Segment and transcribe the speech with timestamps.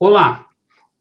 [0.00, 0.48] Olá,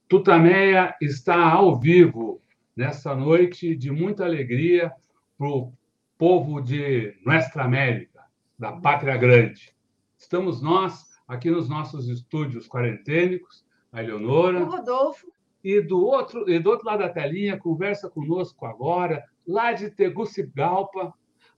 [0.09, 2.41] Tutameia está ao vivo
[2.75, 4.91] nessa noite de muita alegria
[5.37, 5.71] para o
[6.17, 8.23] povo de Nuestra América,
[8.57, 9.71] da Pátria Grande.
[10.17, 14.63] Estamos nós aqui nos nossos estúdios quarentênicos, a Eleonora.
[14.63, 15.27] O Rodolfo.
[15.63, 21.13] E do outro, e do outro lado da telinha, conversa conosco agora, lá de Tegucigalpa,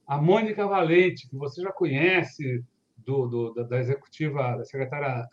[0.06, 2.66] a Mônica Valente, que você já conhece
[2.98, 5.26] do, do da, da, executiva, da secretária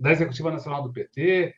[0.00, 1.54] da executiva nacional do PT,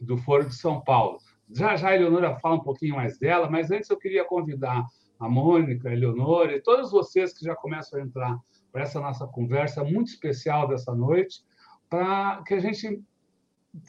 [0.00, 1.18] do Foro de São Paulo.
[1.50, 4.86] Já já a Eleonora fala um pouquinho mais dela, mas antes eu queria convidar
[5.18, 8.38] a Mônica, a Eleonora e todos vocês que já começam a entrar
[8.70, 11.42] para essa nossa conversa muito especial dessa noite,
[11.88, 13.02] para que a gente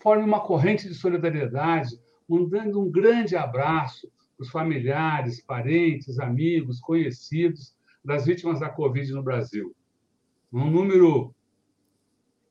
[0.02, 7.76] forme uma corrente de solidariedade, mandando um grande abraço para os familiares, parentes, amigos, conhecidos
[8.04, 9.76] das vítimas da Covid no Brasil.
[10.54, 11.36] Um número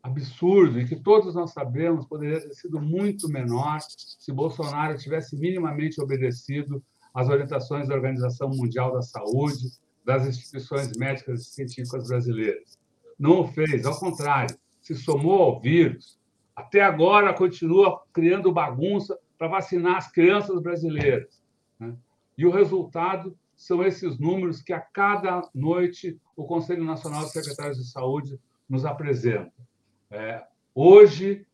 [0.06, 6.00] absurdo e que todos nós sabemos poderia ter sido muito menor se Bolsonaro tivesse minimamente
[6.00, 6.82] obedecido
[7.12, 9.72] às orientações da Organização Mundial da Saúde,
[10.04, 12.78] das instituições médicas e científicas brasileiras.
[13.18, 16.18] Não o fez, ao contrário, se somou ao vírus.
[16.54, 21.42] Até agora continua criando bagunça para vacinar as crianças brasileiras.
[21.80, 21.94] Né?
[22.38, 27.78] E o resultado são esses números que a cada noite o Conselho Nacional de Secretários
[27.78, 29.65] de Saúde nos apresenta.
[30.10, 30.42] É,
[30.74, 31.46] hoje,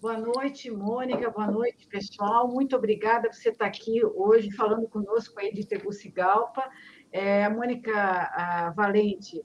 [0.00, 1.30] Boa noite, Mônica.
[1.30, 2.48] Boa noite, pessoal.
[2.48, 6.68] Muito obrigada por você estar aqui hoje falando conosco aí de Tegucigalpa.
[7.12, 9.40] É, a Mônica a Valente,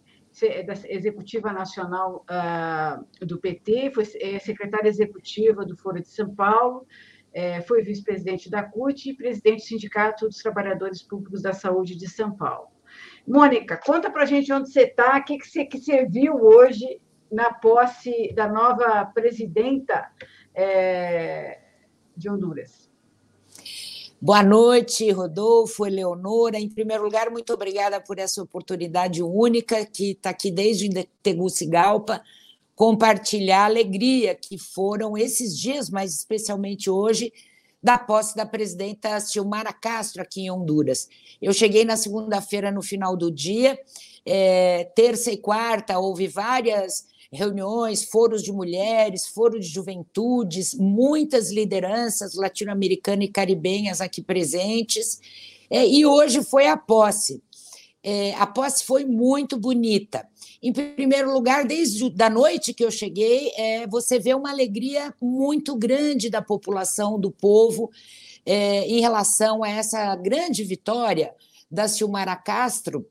[0.65, 6.85] da Executiva Nacional uh, do PT, foi é, secretária executiva do Foro de São Paulo,
[7.33, 12.07] é, foi vice-presidente da CUT e presidente do Sindicato dos Trabalhadores Públicos da Saúde de
[12.07, 12.69] São Paulo.
[13.27, 16.33] Mônica, conta para a gente onde você está, o que, que, você, que você viu
[16.35, 20.09] hoje na posse da nova presidenta
[20.55, 21.59] é,
[22.15, 22.89] de Honduras.
[24.19, 26.57] Boa noite, Rodolfo, Eleonora.
[26.57, 30.89] Em primeiro lugar, muito obrigada por essa oportunidade única que está aqui desde
[31.21, 32.23] Tegucigalpa,
[32.73, 37.33] compartilhar a alegria que foram esses dias, mas especialmente hoje,
[37.87, 41.07] da posse da presidenta Silmara Castro aqui em Honduras.
[41.41, 43.79] Eu cheguei na segunda-feira no final do dia,
[44.25, 52.35] é, terça e quarta houve várias reuniões, foros de mulheres, foro de juventudes, muitas lideranças
[52.35, 55.21] latino-americanas e caribenhas aqui presentes,
[55.69, 57.41] é, e hoje foi a posse.
[58.03, 60.27] É, a posse foi muito bonita.
[60.61, 65.75] Em primeiro lugar, desde da noite que eu cheguei, é, você vê uma alegria muito
[65.75, 67.91] grande da população, do povo,
[68.45, 71.33] é, em relação a essa grande vitória
[71.69, 73.05] da Silmara Castro,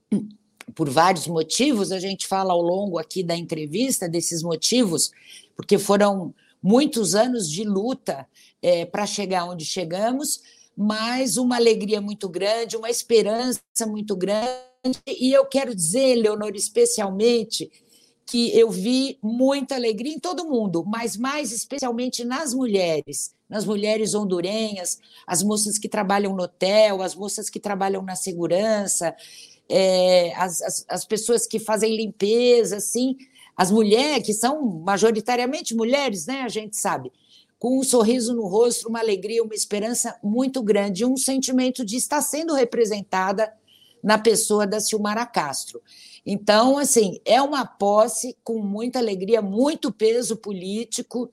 [0.74, 5.10] por vários motivos, a gente fala ao longo aqui da entrevista desses motivos,
[5.54, 8.26] porque foram muitos anos de luta
[8.60, 10.40] é, para chegar onde chegamos,
[10.76, 14.75] mas uma alegria muito grande, uma esperança muito grande
[15.06, 17.70] e eu quero dizer, Leonor, especialmente,
[18.26, 24.14] que eu vi muita alegria em todo mundo, mas mais especialmente nas mulheres, nas mulheres
[24.14, 29.14] hondurenhas, as moças que trabalham no hotel, as moças que trabalham na segurança,
[29.68, 33.16] é, as, as, as, pessoas que fazem limpeza, assim,
[33.56, 37.12] as mulheres, que são majoritariamente mulheres, né, a gente sabe,
[37.58, 42.20] com um sorriso no rosto, uma alegria, uma esperança muito grande, um sentimento de estar
[42.20, 43.52] sendo representada
[44.02, 45.82] na pessoa da Silmara Castro.
[46.24, 51.30] Então, assim, é uma posse com muita alegria, muito peso político,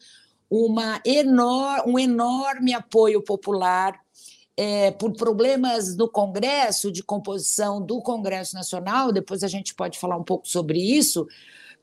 [0.49, 3.99] uma enor um enorme apoio popular.
[4.55, 10.15] É, por problemas no Congresso, de composição do Congresso Nacional, depois a gente pode falar
[10.15, 11.27] um pouco sobre isso.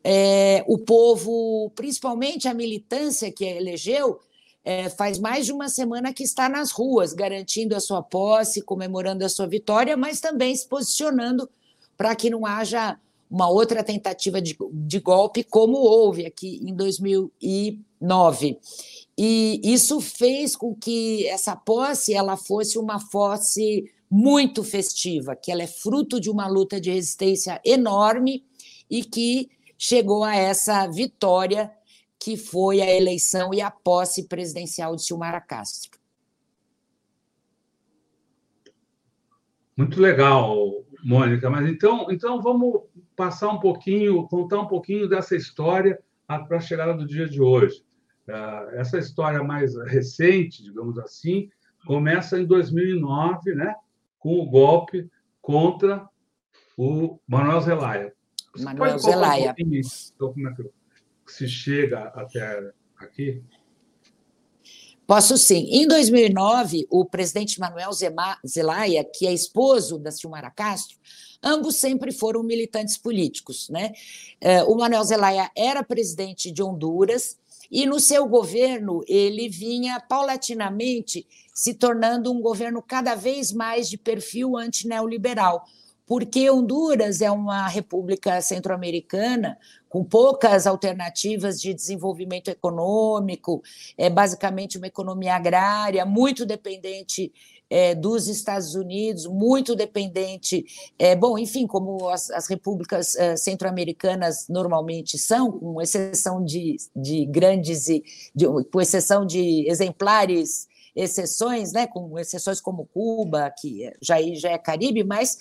[0.04, 4.20] É, o povo, principalmente a militância que elegeu,
[4.64, 9.24] é, faz mais de uma semana que está nas ruas, garantindo a sua posse, comemorando
[9.24, 11.48] a sua vitória, mas também se posicionando
[11.96, 12.98] para que não haja
[13.30, 18.58] uma outra tentativa de, de golpe, como houve aqui em 2009.
[19.16, 25.62] E isso fez com que essa posse ela fosse uma posse muito festiva, que ela
[25.62, 28.44] é fruto de uma luta de resistência enorme
[28.90, 29.48] e que
[29.78, 31.70] chegou a essa vitória
[32.20, 35.98] que foi a eleição e a posse presidencial de Silmara Castro.
[39.74, 41.48] Muito legal, Mônica.
[41.48, 42.82] Mas então, então vamos
[43.16, 47.82] passar um pouquinho, contar um pouquinho dessa história para a chegada do dia de hoje.
[48.28, 51.48] Ah, essa história mais recente, digamos assim,
[51.86, 53.74] começa em 2009, né,
[54.18, 56.06] com o golpe contra
[56.76, 58.12] o Manuel Zelaya.
[58.58, 59.54] Manuel Zelaya.
[59.58, 60.79] Um
[61.30, 63.42] que se chega até aqui?
[65.06, 65.66] Posso sim.
[65.70, 67.90] Em 2009, o presidente Manuel
[68.46, 70.96] Zelaya, que é esposo da Silmara Castro,
[71.42, 73.68] ambos sempre foram militantes políticos.
[73.68, 73.92] Né?
[74.40, 77.36] É, o Manuel Zelaya era presidente de Honduras
[77.70, 83.98] e no seu governo ele vinha paulatinamente se tornando um governo cada vez mais de
[83.98, 85.64] perfil antineoliberal,
[86.10, 89.56] porque Honduras é uma república centro-americana
[89.88, 93.62] com poucas alternativas de desenvolvimento econômico,
[93.96, 97.32] é basicamente uma economia agrária, muito dependente
[97.70, 100.64] é, dos Estados Unidos, muito dependente,
[100.98, 107.24] é, bom, enfim, como as, as repúblicas é, centro-americanas normalmente são, com exceção de, de
[107.24, 108.02] grandes e
[108.34, 114.58] de, com exceção de exemplares exceções, né, com exceções como Cuba, que já, já é
[114.58, 115.38] Caribe, mas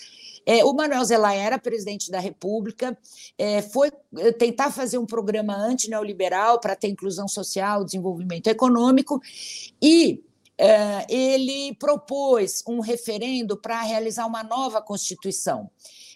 [0.49, 2.97] é, o Manuel Zelaya era presidente da República,
[3.37, 9.21] é, foi é, tentar fazer um programa antineoliberal para ter inclusão social, desenvolvimento econômico,
[9.79, 10.23] e
[10.57, 15.69] é, ele propôs um referendo para realizar uma nova Constituição.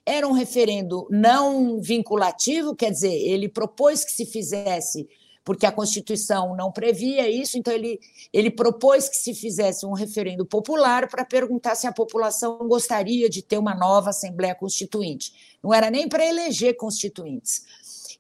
[0.03, 5.07] Era um referendo não vinculativo, quer dizer, ele propôs que se fizesse
[5.43, 7.99] porque a Constituição não previa isso, então ele,
[8.31, 13.41] ele propôs que se fizesse um referendo popular para perguntar se a população gostaria de
[13.41, 15.57] ter uma nova Assembleia Constituinte.
[15.61, 17.63] Não era nem para eleger constituintes.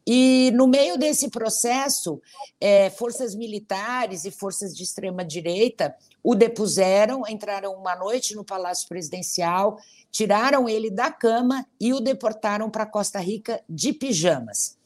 [0.05, 2.21] E no meio desse processo,
[2.59, 8.87] é, forças militares e forças de extrema direita o depuseram, entraram uma noite no Palácio
[8.87, 9.77] Presidencial,
[10.11, 14.77] tiraram ele da cama e o deportaram para Costa Rica de pijamas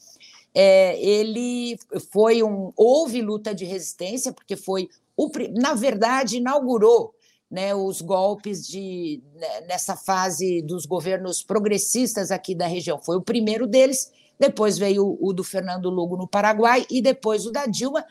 [0.60, 1.78] é, ele
[2.12, 2.74] foi um.
[2.76, 4.90] Houve luta de resistência, porque foi.
[5.16, 7.14] O, na verdade, inaugurou
[7.50, 13.00] né, os golpes de, né, nessa fase dos governos progressistas aqui da região.
[13.00, 17.46] Foi o primeiro deles, depois veio o, o do Fernando Lugo no Paraguai e depois
[17.46, 18.04] o da Dilma,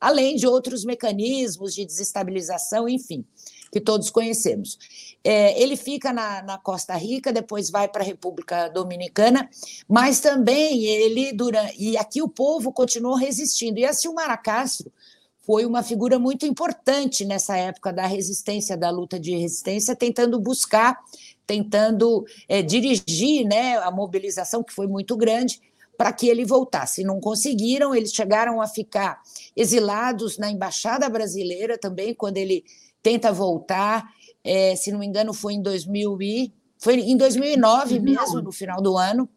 [0.00, 3.26] além de outros mecanismos de desestabilização, enfim
[3.70, 4.78] que todos conhecemos.
[5.24, 9.48] É, ele fica na, na, Costa Rica, depois vai para a República Dominicana,
[9.88, 13.78] mas também ele, durante, e aqui o povo continuou resistindo.
[13.78, 14.92] E a Silmara Castro
[15.48, 20.98] foi uma figura muito importante nessa época da resistência, da luta de resistência, tentando buscar,
[21.46, 25.58] tentando é, dirigir né, a mobilização, que foi muito grande,
[25.96, 27.02] para que ele voltasse.
[27.02, 29.20] Não conseguiram, eles chegaram a ficar
[29.56, 32.62] exilados na Embaixada Brasileira também, quando ele
[33.02, 34.06] tenta voltar.
[34.44, 38.80] É, se não me engano, foi em 2000 e, foi em 2009 mesmo, no final
[38.80, 39.28] do ano.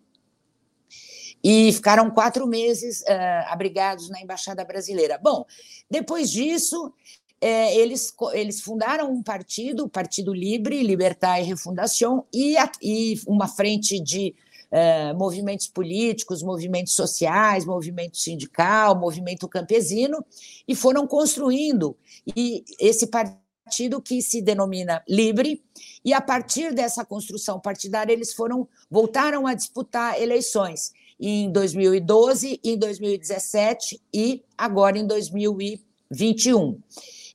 [1.44, 5.18] E ficaram quatro meses uh, abrigados na Embaixada Brasileira.
[5.18, 5.44] Bom,
[5.90, 6.94] depois disso,
[7.42, 13.20] é, eles, eles fundaram um partido, o Partido Libre, Libertar e Refundação, e, a, e
[13.26, 14.36] uma frente de
[14.72, 20.24] uh, movimentos políticos, movimentos sociais, movimento sindical, movimento campesino,
[20.68, 21.98] e foram construindo.
[22.38, 23.41] E esse partido
[23.72, 25.64] partido que se denomina Livre,
[26.04, 32.78] e a partir dessa construção partidária eles foram voltaram a disputar eleições em 2012, em
[32.78, 36.78] 2017 e agora em 2021.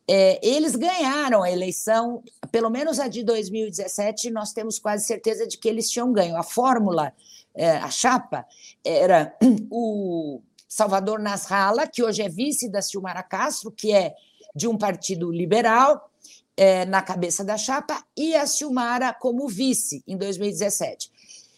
[0.06, 5.56] É, eles ganharam a eleição, pelo menos a de 2017, nós temos quase certeza de
[5.56, 6.36] que eles tinham ganho.
[6.36, 7.14] A fórmula,
[7.54, 8.46] é, a chapa,
[8.84, 9.34] era
[9.70, 14.14] o Salvador Nasralla, que hoje é vice da Silmara Castro, que é
[14.56, 16.10] de um partido liberal,
[16.56, 21.10] é, na cabeça da chapa e a Silmara como vice em 2017.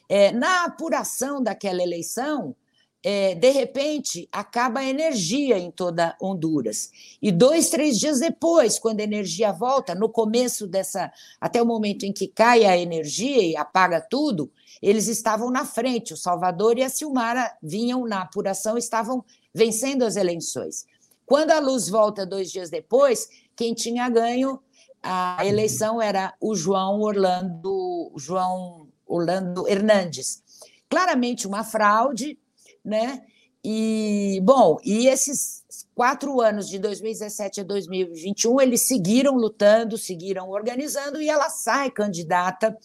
[0.09, 2.57] É, na apuração daquela eleição,
[3.03, 6.91] é, de repente, acaba a energia em toda Honduras.
[7.23, 12.05] E dois, três dias depois, quando a energia volta, no começo dessa, até o momento
[12.05, 14.51] em que cai a energia e apaga tudo,
[14.83, 16.13] eles estavam na frente.
[16.13, 19.25] O Salvador e a Silmara vinham na apuração, estavam
[19.55, 20.85] vencendo as eleições.
[21.25, 24.61] Quando a luz volta dois dias depois, quem tinha ganho
[25.03, 30.43] a eleição era o João Orlando, João Orlando Hernandes.
[30.89, 32.39] Claramente uma fraude,
[32.85, 33.23] né?
[33.65, 35.65] E, bom, e esses
[35.95, 42.77] quatro anos, de 2017 a 2021, eles seguiram lutando, seguiram organizando, e ela sai candidata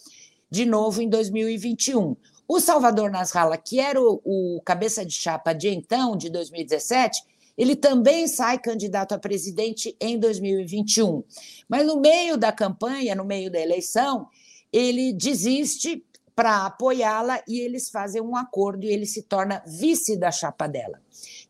[0.50, 2.16] de novo em 2021.
[2.48, 7.22] O Salvador Nasralla, que era o, o cabeça de chapa de então, de 2017,
[7.58, 11.24] ele também sai candidato a presidente em 2021.
[11.68, 14.28] Mas no meio da campanha, no meio da eleição,
[14.72, 16.04] ele desiste
[16.36, 21.00] para apoiá-la e eles fazem um acordo e ele se torna vice da chapa dela.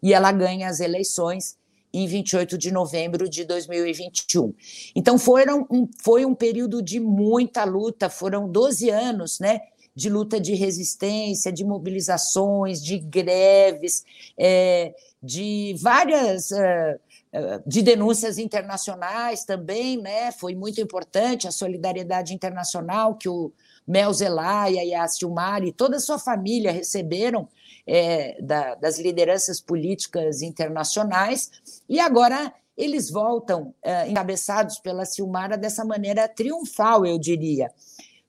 [0.02, 1.58] E ela ganha as eleições
[1.94, 4.54] em 28 de novembro de 2021.
[4.96, 9.62] Então foram um, foi um período de muita luta, foram 12 anos, né?
[9.96, 14.04] De luta de resistência, de mobilizações, de greves,
[14.36, 17.00] é, de várias é,
[17.32, 20.34] é de denúncias internacionais também, né?
[20.34, 23.54] Foi muito importante a solidariedade internacional que o
[23.88, 27.48] Mel Zelaya e a Silmar e toda a sua família receberam
[27.88, 31.52] é, da, das lideranças políticas internacionais,
[31.88, 37.72] e agora eles voltam é, encabeçados pela Silmara dessa maneira triunfal, eu diria,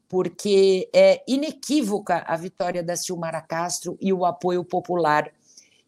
[0.09, 5.33] porque é inequívoca a vitória da Silmara Castro e o apoio popular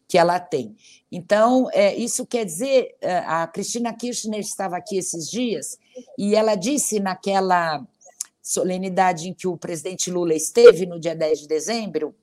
[0.07, 0.75] que ela tem.
[1.11, 5.77] Então, é, isso quer dizer, é, a Cristina Kirchner estava aqui esses dias
[6.17, 7.85] e ela disse naquela
[8.41, 12.15] solenidade em que o presidente Lula esteve no dia 10 de dezembro,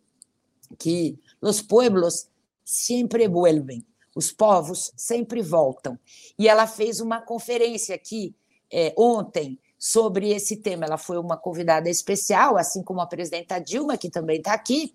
[0.78, 2.28] que os pueblos
[2.64, 3.84] sempre vuelven,
[4.16, 5.98] os povos sempre voltam.
[6.38, 8.34] E ela fez uma conferência aqui
[8.72, 10.86] é, ontem sobre esse tema.
[10.86, 14.94] Ela foi uma convidada especial, assim como a presidenta Dilma, que também está aqui,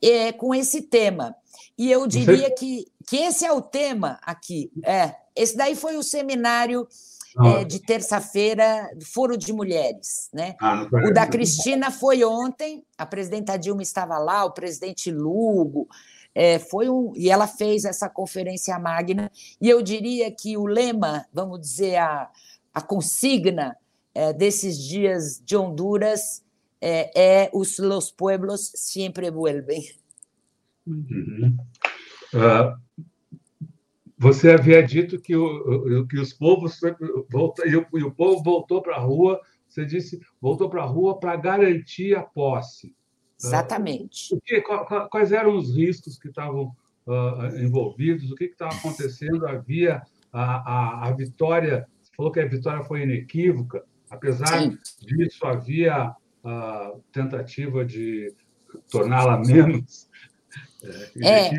[0.00, 1.34] é, com esse tema.
[1.76, 4.70] E eu diria que, que esse é o tema aqui.
[4.84, 6.86] É, esse daí foi o seminário
[7.40, 10.28] é, de terça-feira, Foro de Mulheres.
[10.32, 10.54] Né?
[10.60, 15.88] Ah, o da Cristina foi ontem, a presidenta Dilma estava lá, o presidente Lugo.
[16.34, 21.26] É, foi um, e ela fez essa conferência magna, e eu diria que o lema,
[21.30, 22.30] vamos dizer, a,
[22.72, 23.76] a consigna
[24.14, 26.42] é, desses dias de Honduras
[26.80, 29.82] é, é os los pueblos siempre vuelven.
[30.86, 31.56] Uhum.
[32.34, 32.82] Uh,
[34.18, 36.80] você havia dito que, o, que os povos
[37.30, 40.86] voltam, e, o, e o povo voltou para a rua, você disse, voltou para a
[40.86, 42.94] rua para garantir a posse.
[43.42, 44.34] Exatamente.
[44.34, 44.62] Uh, que,
[45.10, 46.74] quais eram os riscos que estavam
[47.06, 48.30] uh, envolvidos?
[48.30, 49.46] O que estava acontecendo?
[49.46, 54.78] Havia a, a, a, vitória, você falou que a vitória foi inequívoca, apesar Sim.
[55.00, 58.32] disso, havia a tentativa de
[58.90, 60.08] torná-la menos
[61.22, 61.50] é.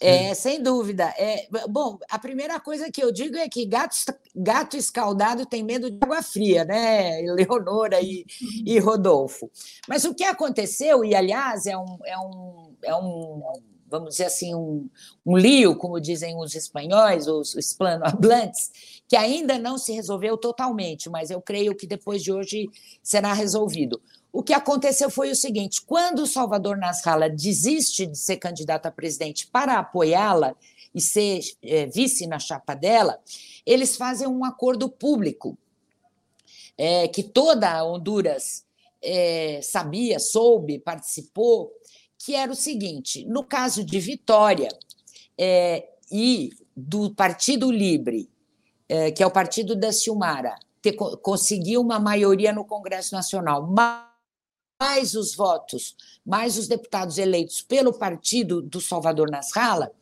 [0.00, 0.30] É.
[0.30, 1.04] É, sem dúvida.
[1.16, 3.96] É, bom, a primeira coisa que eu digo é que gato,
[4.34, 8.26] gato escaldado tem medo de água fria, né, Leonora e,
[8.66, 9.50] e Rodolfo.
[9.88, 13.42] Mas o que aconteceu, e aliás é um, é um, é um
[13.88, 14.88] vamos dizer assim, um,
[15.24, 21.30] um lío, como dizem os espanhóis, os hispanohablantes, que ainda não se resolveu totalmente, mas
[21.30, 22.68] eu creio que depois de hoje
[23.02, 24.02] será resolvido.
[24.34, 28.90] O que aconteceu foi o seguinte: quando o Salvador Nasralla desiste de ser candidato a
[28.90, 30.56] presidente para apoiá-la
[30.92, 33.20] e ser é, vice na chapa dela,
[33.64, 35.56] eles fazem um acordo público
[36.76, 38.64] é, que toda Honduras
[39.00, 41.70] é, sabia, soube, participou,
[42.18, 44.68] que era o seguinte: no caso de Vitória
[45.38, 48.28] é, e do Partido Livre,
[48.88, 53.64] é, que é o partido da Silmara, ter, conseguir uma maioria no Congresso Nacional,
[54.80, 59.92] mais os votos, mais os deputados eleitos pelo partido do Salvador Nasralla,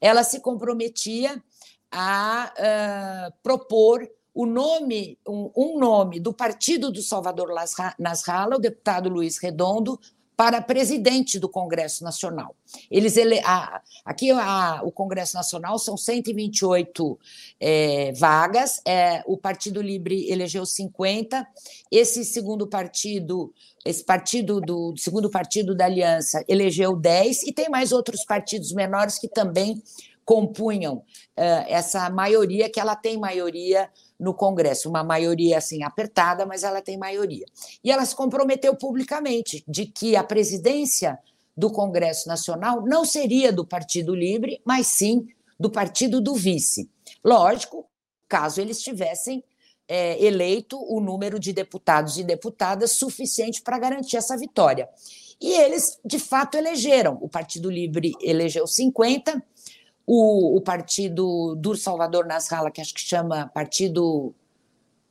[0.00, 1.42] ela se comprometia
[1.90, 7.52] a uh, propor o nome, um, um, nome do partido do Salvador
[7.98, 9.98] Nasralla, o deputado Luiz Redondo,
[10.40, 12.56] para presidente do Congresso Nacional.
[12.90, 17.18] Eles ele, a, aqui a, o Congresso Nacional são 128
[17.60, 21.46] é, vagas, é, o Partido Livre elegeu 50,
[21.92, 23.52] esse segundo partido,
[23.84, 29.18] esse partido do segundo partido da Aliança elegeu 10, e tem mais outros partidos menores
[29.18, 29.82] que também
[30.24, 31.02] compunham
[31.36, 36.82] é, essa maioria, que ela tem maioria no Congresso, uma maioria assim apertada, mas ela
[36.82, 37.46] tem maioria.
[37.82, 41.18] E ela se comprometeu publicamente de que a presidência
[41.56, 45.26] do Congresso Nacional não seria do Partido Livre, mas sim
[45.58, 46.88] do partido do vice.
[47.24, 47.86] Lógico,
[48.28, 49.42] caso eles tivessem
[49.88, 54.88] é, eleito o número de deputados e deputadas suficiente para garantir essa vitória.
[55.40, 57.18] E eles, de fato, elegeram.
[57.20, 59.42] O Partido Livre elegeu 50,
[60.06, 64.34] o, o partido do Salvador Nasralla, que acho que chama Partido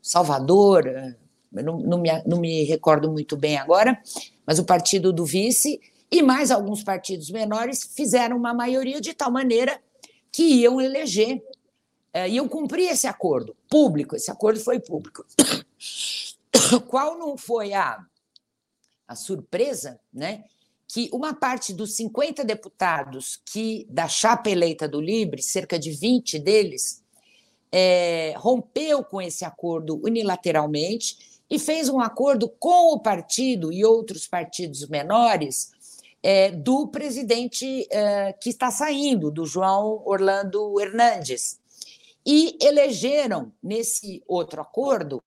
[0.01, 1.15] Salvador, eh,
[1.51, 4.01] não, não, me, não me recordo muito bem agora,
[4.45, 5.79] mas o partido do vice
[6.11, 9.79] e mais alguns partidos menores fizeram uma maioria de tal maneira
[10.31, 11.43] que iam eleger,
[12.13, 14.15] é, iam cumprir esse acordo público.
[14.15, 15.25] Esse acordo foi público.
[16.87, 18.03] Qual não foi a,
[19.07, 20.43] a surpresa, né?
[20.91, 26.39] Que uma parte dos 50 deputados que da chapa eleita do Libre, cerca de 20
[26.39, 27.03] deles,
[27.71, 34.27] é, rompeu com esse acordo unilateralmente e fez um acordo com o partido e outros
[34.27, 35.71] partidos menores
[36.23, 41.59] é, do presidente é, que está saindo, do João Orlando Hernandes.
[42.25, 45.23] E elegeram, nesse outro acordo,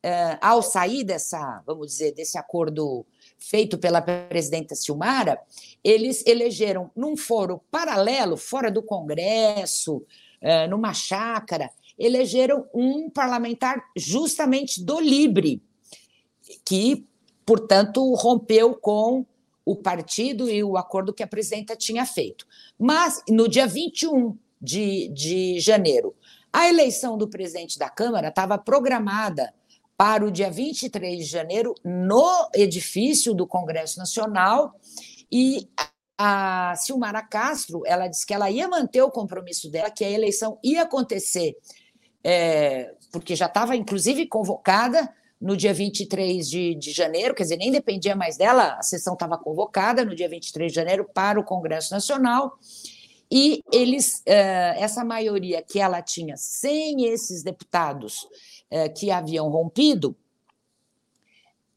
[0.00, 3.04] é, ao sair dessa, vamos dizer, desse acordo
[3.42, 5.38] feito pela presidenta Silmara,
[5.82, 10.04] eles elegeram num foro paralelo, fora do Congresso,
[10.40, 15.62] é, numa chácara, elegeram um parlamentar justamente do Libre,
[16.64, 17.04] que,
[17.44, 19.26] portanto, rompeu com
[19.64, 22.46] o partido e o acordo que a presidenta tinha feito.
[22.78, 26.14] Mas, no dia 21 de, de janeiro,
[26.52, 29.52] a eleição do presidente da Câmara estava programada
[29.96, 34.74] para o dia 23 de janeiro no edifício do Congresso Nacional.
[35.30, 35.68] E
[36.18, 40.58] a Silmara Castro ela disse que ela ia manter o compromisso dela, que a eleição
[40.62, 41.56] ia acontecer,
[42.22, 47.72] é, porque já estava inclusive convocada no dia 23 de, de janeiro, quer dizer, nem
[47.72, 51.92] dependia mais dela, a sessão estava convocada no dia 23 de janeiro para o Congresso
[51.92, 52.56] Nacional,
[53.28, 58.28] e eles, eh, essa maioria que ela tinha, sem esses deputados
[58.74, 60.16] eh, que haviam rompido,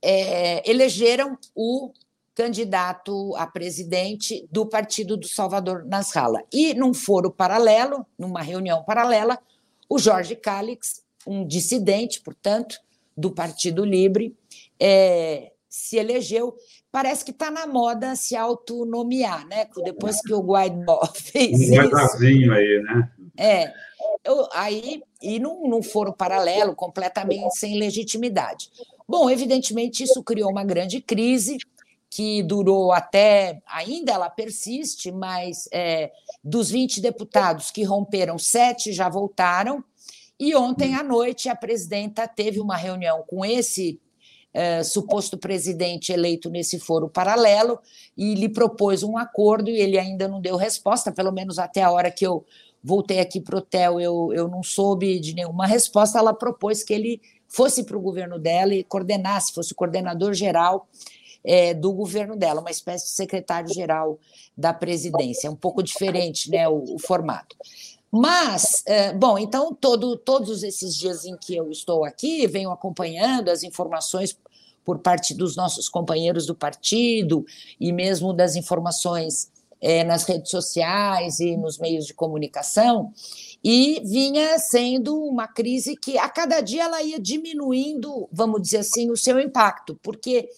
[0.01, 1.91] é, elegeram o
[2.33, 6.43] candidato a presidente do partido do Salvador Nasrallah.
[6.53, 9.37] E num foro paralelo, numa reunião paralela,
[9.89, 12.79] o Jorge Calix, um dissidente, portanto,
[13.17, 14.33] do Partido Livre,
[14.79, 16.55] é, se elegeu.
[16.93, 19.67] Parece que está na moda se autonomear, né?
[19.83, 22.53] Depois que o Guaidó fez um isso.
[22.53, 23.11] aí, né?
[23.37, 23.73] É.
[24.25, 28.69] Eu, aí, e num, foro paralelo, completamente sem legitimidade.
[29.07, 31.57] Bom, evidentemente, isso criou uma grande crise
[32.09, 33.61] que durou até.
[33.67, 36.11] Ainda ela persiste, mas é,
[36.43, 39.83] dos 20 deputados que romperam, sete já voltaram
[40.39, 43.99] e ontem à noite a presidenta teve uma reunião com esse
[44.53, 47.79] eh, suposto presidente eleito nesse foro paralelo
[48.17, 51.91] e lhe propôs um acordo e ele ainda não deu resposta, pelo menos até a
[51.91, 52.45] hora que eu
[52.85, 56.19] voltei aqui para o hotel, eu, eu não soube de nenhuma resposta.
[56.19, 60.87] Ela propôs que ele fosse para o governo dela e coordenasse, fosse o coordenador geral
[61.43, 64.19] é, do governo dela, uma espécie de secretário-geral
[64.55, 65.47] da presidência.
[65.47, 67.55] É um pouco diferente né, o, o formato.
[68.11, 73.49] Mas, é, bom, então, todo, todos esses dias em que eu estou aqui, venho acompanhando
[73.49, 74.37] as informações
[74.85, 77.43] por parte dos nossos companheiros do partido
[77.79, 79.49] e mesmo das informações
[79.85, 83.13] é, nas redes sociais e nos meios de comunicação,
[83.63, 89.11] e vinha sendo uma crise que a cada dia ela ia diminuindo, vamos dizer assim,
[89.11, 90.49] o seu impacto, porque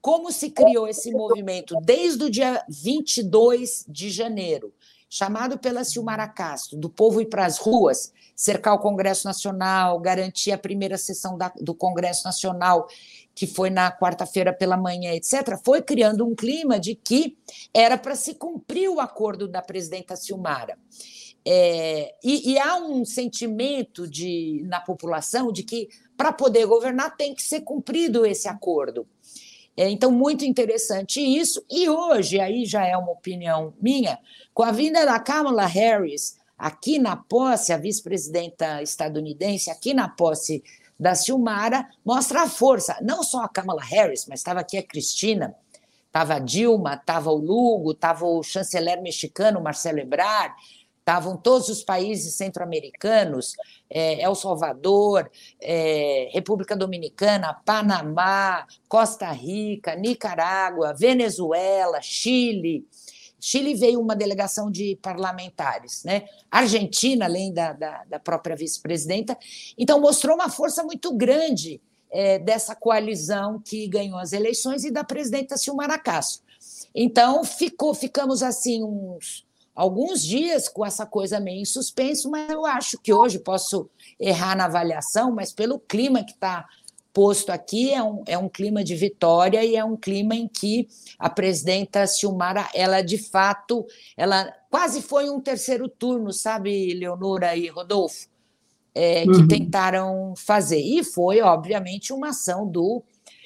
[0.00, 4.72] como se criou esse movimento desde o dia 22 de janeiro,
[5.10, 10.52] chamado pela Silmara Castro, do povo ir para as ruas, cercar o Congresso Nacional, garantir
[10.52, 12.86] a primeira sessão da, do Congresso Nacional,
[13.38, 17.38] que foi na quarta-feira pela manhã, etc., foi criando um clima de que
[17.72, 20.76] era para se cumprir o acordo da presidenta Silmara.
[21.46, 27.32] É, e, e, há um sentimento de, na população de que, para poder governar, tem
[27.32, 29.06] que ser cumprido esse acordo.
[29.76, 31.64] É, então, muito interessante isso.
[31.70, 34.18] E hoje, aí já é uma opinião minha,
[34.52, 40.60] com a vinda da Kamala Harris aqui na posse, a vice-presidenta estadunidense, aqui na posse
[40.98, 42.96] da Silmara, mostra a força.
[43.02, 45.54] Não só a Kamala Harris, mas estava aqui a Cristina,
[46.06, 50.54] estava a Dilma, estava o Lugo, estava o chanceler mexicano Marcelo Ebrard,
[50.98, 53.54] estavam todos os países centro-americanos,
[53.88, 62.86] é, El Salvador, é, República Dominicana, Panamá, Costa Rica, Nicarágua, Venezuela, Chile.
[63.40, 66.24] Chile veio uma delegação de parlamentares, né?
[66.50, 69.38] Argentina, além da, da, da própria vice-presidenta.
[69.76, 75.04] Então, mostrou uma força muito grande é, dessa coalizão que ganhou as eleições e da
[75.04, 76.42] presidenta Silmara Castro.
[76.94, 82.66] Então, ficou, ficamos assim uns alguns dias com essa coisa meio em suspenso, mas eu
[82.66, 86.66] acho que hoje posso errar na avaliação, mas pelo clima que está
[87.18, 90.86] posto aqui, é um, é um clima de vitória e é um clima em que
[91.18, 93.84] a presidenta Silmara, ela de fato,
[94.16, 98.28] ela quase foi um terceiro turno, sabe, Leonora e Rodolfo,
[98.94, 99.48] é, que uhum.
[99.48, 100.78] tentaram fazer.
[100.78, 103.02] E foi, obviamente, uma ação do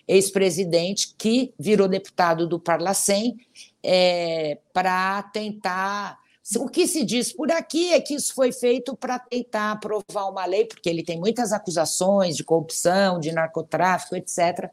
[0.06, 3.38] ex-presidente que virou deputado do Parlacem
[3.82, 6.18] é, para tentar
[6.56, 10.44] o que se diz por aqui é que isso foi feito para tentar aprovar uma
[10.44, 14.68] lei, porque ele tem muitas acusações de corrupção, de narcotráfico, etc.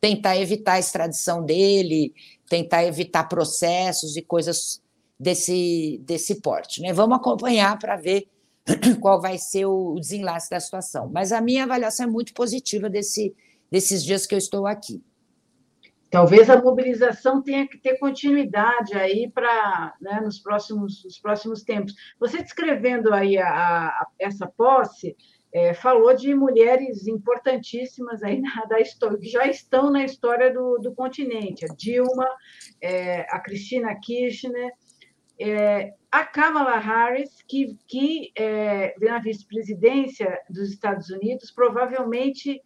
[0.00, 2.14] Tentar evitar a extradição dele,
[2.48, 4.82] tentar evitar processos e coisas
[5.18, 6.82] desse, desse porte.
[6.82, 6.92] Né?
[6.92, 8.28] Vamos acompanhar para ver
[9.00, 11.10] qual vai ser o desenlace da situação.
[11.12, 13.34] Mas a minha avaliação é muito positiva desse,
[13.70, 15.02] desses dias que eu estou aqui.
[16.10, 21.94] Talvez a mobilização tenha que ter continuidade aí para né, nos próximos nos próximos tempos.
[22.18, 25.14] Você descrevendo aí a, a essa posse,
[25.52, 30.78] é, falou de mulheres importantíssimas aí na, da história, que já estão na história do,
[30.78, 32.26] do continente, a Dilma,
[32.80, 34.72] é, a Cristina Kirchner,
[35.40, 42.60] é, a Kamala Harris, que, que é, na vice-presidência dos Estados Unidos, provavelmente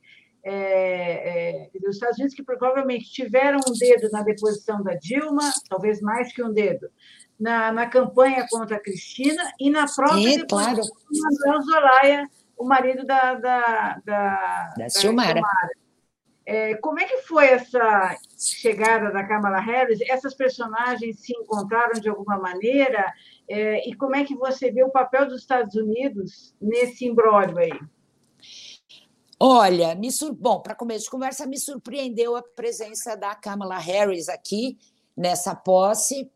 [0.44, 6.00] é, é, dos Estados Unidos que provavelmente tiveram um dedo na deposição da Dilma, talvez
[6.00, 6.88] mais que um dedo,
[7.38, 10.82] na, na campanha contra a Cristina e na própria Sim, claro.
[10.82, 15.40] do Manuel Zolaia, o marido da, da, da, da Silmara.
[16.44, 20.00] É, como é que foi essa chegada da Kamala Harris?
[20.08, 23.12] Essas personagens se encontraram de alguma maneira?
[23.48, 27.80] É, e como é que você vê o papel dos Estados Unidos nesse imbróglio aí?
[29.44, 30.32] Olha, me sur...
[30.32, 34.78] bom, para começo de conversa, me surpreendeu a presença da Kamala Harris aqui
[35.16, 36.30] nessa posse,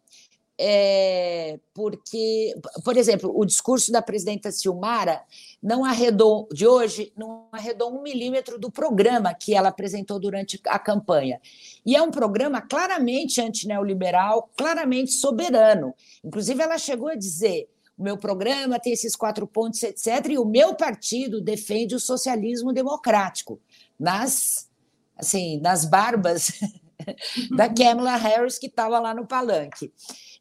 [0.59, 1.61] é...
[1.73, 5.23] porque, por exemplo, o discurso da presidenta Silmara
[5.63, 10.77] não arredou de hoje, não arredou um milímetro do programa que ela apresentou durante a
[10.77, 11.41] campanha.
[11.87, 15.95] E é um programa claramente antineoliberal, claramente soberano.
[16.25, 20.27] Inclusive, ela chegou a dizer o meu programa tem esses quatro pontos, etc.
[20.31, 23.61] E o meu partido defende o socialismo democrático
[23.99, 24.69] nas,
[25.17, 26.53] assim, nas barbas
[27.57, 29.93] da Kamala Harris, que estava lá no palanque.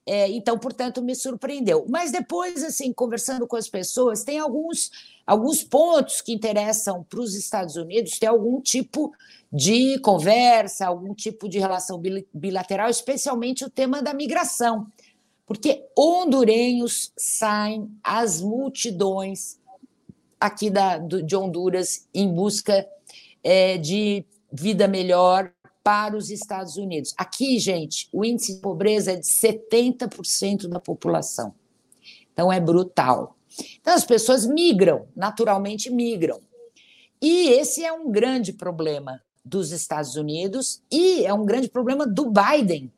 [0.06, 1.86] É, então, portanto, me surpreendeu.
[1.90, 4.92] Mas depois, assim, conversando com as pessoas, tem alguns,
[5.26, 9.12] alguns pontos que interessam para os Estados Unidos, tem algum tipo
[9.52, 12.00] de conversa, algum tipo de relação
[12.34, 14.86] bilateral, especialmente o tema da migração
[15.46, 19.60] porque hondurenhos saem às multidões
[20.40, 22.88] aqui da, de Honduras em busca
[23.44, 25.52] é, de vida melhor
[25.84, 27.14] para os Estados Unidos.
[27.16, 31.54] Aqui, gente, o índice de pobreza é de 70% da população.
[32.34, 33.38] Então, é brutal.
[33.80, 36.42] Então, as pessoas migram, naturalmente migram.
[37.22, 42.32] E esse é um grande problema dos Estados Unidos e é um grande problema do
[42.32, 42.92] Biden,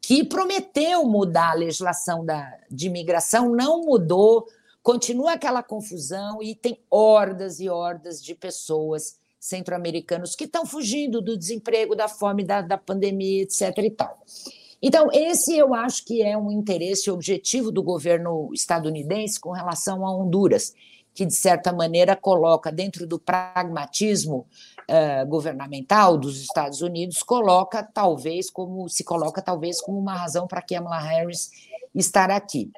[0.00, 4.46] que prometeu mudar a legislação da, de imigração, não mudou,
[4.82, 11.36] continua aquela confusão e tem hordas e hordas de pessoas centro-americanos que estão fugindo do
[11.36, 13.76] desemprego, da fome, da, da pandemia, etc.
[13.78, 14.18] e tal.
[14.82, 20.14] Então, esse eu acho que é um interesse objetivo do governo estadunidense com relação a
[20.14, 20.74] Honduras,
[21.14, 24.46] que, de certa maneira, coloca dentro do pragmatismo
[24.90, 30.62] uh, governamental dos Estados Unidos coloca talvez como se coloca talvez como uma razão para
[30.62, 31.50] Kamala Harris
[31.94, 32.70] estar aqui.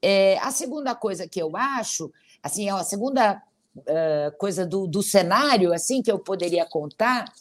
[0.00, 2.10] É, a segunda coisa que eu acho,
[2.42, 3.42] assim, a segunda
[3.76, 7.32] uh, coisa do, do cenário assim que eu poderia contar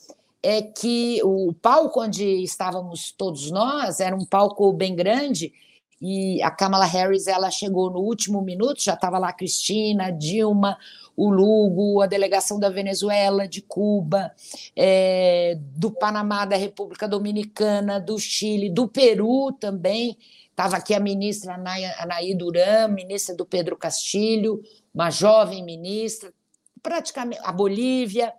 [0.43, 5.53] é que o palco onde estávamos todos nós era um palco bem grande
[6.01, 10.77] e a Kamala Harris ela chegou no último minuto, já estava lá Cristina, Dilma,
[11.15, 14.31] o Lugo, a delegação da Venezuela, de Cuba,
[14.75, 20.17] é, do Panamá, da República Dominicana, do Chile, do Peru também.
[20.49, 24.61] Estava aqui a ministra Anaí Duran, ministra do Pedro Castilho,
[24.93, 26.33] uma jovem ministra,
[26.83, 28.33] praticamente a Bolívia,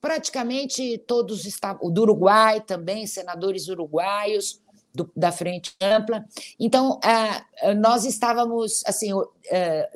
[0.00, 4.61] praticamente todos estavam, o do Uruguai também, senadores uruguaios,
[4.94, 6.24] do, da frente ampla.
[6.58, 7.00] Então,
[7.78, 9.26] nós estávamos assim uh,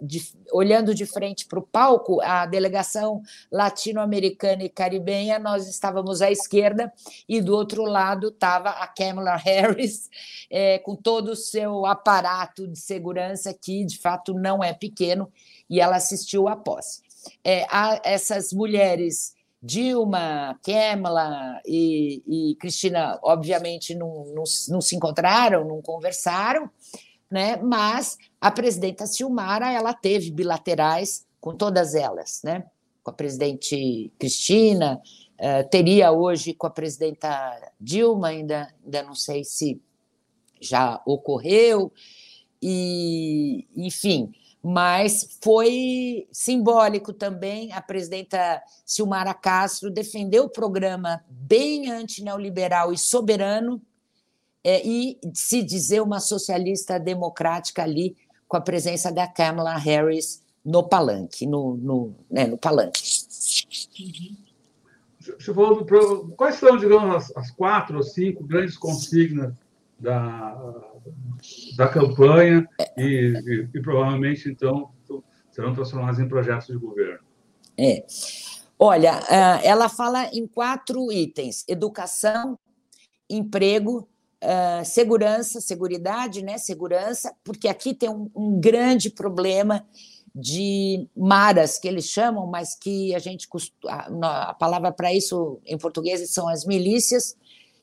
[0.03, 6.31] de, olhando de frente para o palco, a delegação latino-americana e caribenha, nós estávamos à
[6.31, 6.93] esquerda
[7.29, 10.09] e do outro lado estava a Kamala Harris
[10.51, 15.31] é, com todo o seu aparato de segurança que de fato não é pequeno
[15.69, 17.03] e ela assistiu à posse.
[17.45, 17.67] É,
[18.05, 19.36] essas mulheres
[19.67, 26.71] Dilma, Kamala e, e Cristina, obviamente, não, não, não, se encontraram, não conversaram,
[27.29, 27.57] né?
[27.57, 32.65] mas a presidenta Silmara ela teve bilaterais com todas elas, né?
[33.03, 35.03] com a presidente Cristina,
[35.41, 39.83] uh, teria hoje com a presidenta Dilma, ainda, ainda não sei se
[40.61, 41.93] já ocorreu,
[42.63, 44.33] e, enfim
[44.69, 53.81] mas foi simbólico também a presidenta Silmara Castro defender o programa bem antineoliberal e soberano
[54.65, 58.17] é, e se dizer uma socialista democrática ali
[58.49, 63.01] com a presença da Kamala Harris no palanque, no, no, né, no palanque.
[65.21, 69.55] Você falou do, quais são, digamos, as, as quatro ou cinco grandes consignas
[69.99, 70.75] da,
[71.77, 74.91] da campanha e, e, e provavelmente, então,
[75.51, 77.21] serão transformados em projetos de governo.
[77.79, 78.05] É.
[78.79, 82.59] Olha, ah, ela fala em quatro itens: educação,
[83.29, 84.07] emprego,
[84.43, 86.59] ah, segurança, seguridade, né?
[86.59, 89.87] Segurança, porque aqui tem um, um, grande problema
[90.35, 93.49] de maras, que eles chamam, mas que a gente
[93.89, 97.35] a palavra para isso em português são as milícias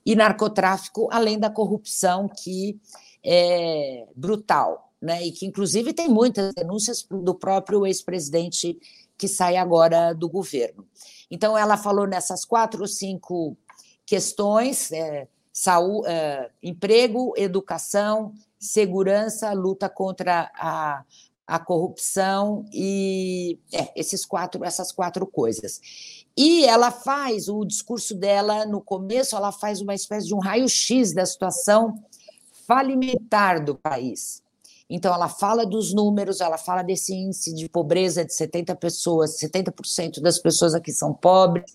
[0.06, 2.80] e narcotráfico, além da corrupção que
[3.24, 5.26] é brutal, né?
[5.26, 8.78] E que inclusive tem muitas denúncias do próprio ex-presidente
[9.18, 10.86] que sai agora do governo.
[11.32, 13.58] Então, ela falou nessas quatro ou cinco
[14.06, 21.04] questões: é, saúde, é, emprego, educação, segurança, luta contra a,
[21.46, 25.80] a corrupção e é, esses quatro, essas quatro coisas.
[26.36, 31.14] E ela faz o discurso dela no começo, ela faz uma espécie de um raio-x
[31.14, 32.04] da situação
[32.66, 34.42] falimentar do país.
[34.90, 40.22] Então, ela fala dos números, ela fala desse índice de pobreza de 70 pessoas, 70%
[40.22, 41.66] das pessoas aqui são pobres,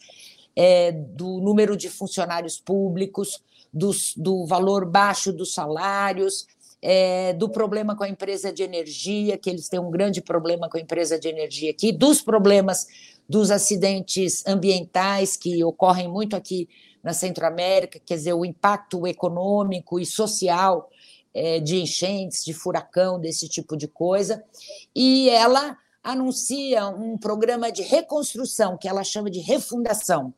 [0.55, 6.47] é, do número de funcionários públicos, dos, do valor baixo dos salários,
[6.81, 10.77] é, do problema com a empresa de energia, que eles têm um grande problema com
[10.77, 12.87] a empresa de energia aqui, dos problemas
[13.29, 16.69] dos acidentes ambientais que ocorrem muito aqui
[17.03, 20.89] na Centro-América, quer dizer, o impacto econômico e social
[21.35, 24.43] é, de enchentes, de furacão, desse tipo de coisa.
[24.95, 30.33] E ela anuncia um programa de reconstrução, que ela chama de refundação,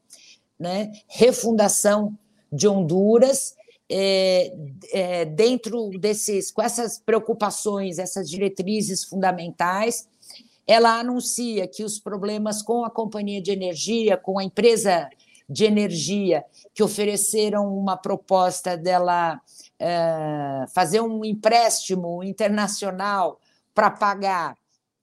[0.58, 0.92] né?
[1.06, 2.16] refundação
[2.52, 3.54] de Honduras,
[3.90, 4.52] é,
[4.92, 10.08] é, dentro desses, com essas preocupações, essas diretrizes fundamentais,
[10.66, 15.10] ela anuncia que os problemas com a companhia de energia, com a empresa
[15.48, 19.40] de energia, que ofereceram uma proposta dela
[19.80, 23.40] é, fazer um empréstimo internacional
[23.74, 24.59] para pagar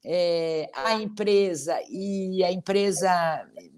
[0.10, 3.12] é, a empresa e a empresa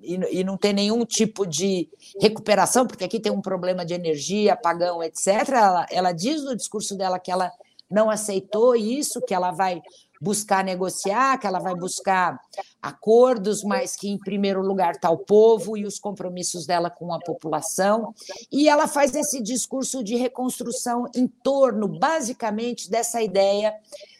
[0.03, 1.89] e, e, não ter nenhum tipo de
[2.21, 5.27] recuperação, porque aqui tem um problema de energia, apagão, etc.
[5.49, 7.51] Ela, ela diz no discurso dela que ela
[7.89, 9.81] não aceitou isso, que ela vai
[10.21, 12.39] buscar negociar, que ela vai buscar
[12.79, 17.19] acordos, mas que, em primeiro lugar, está o povo e os compromissos dela com a
[17.19, 18.13] população.
[18.51, 23.73] E ela faz esse discurso de reconstrução em torno, basicamente, dessa ideia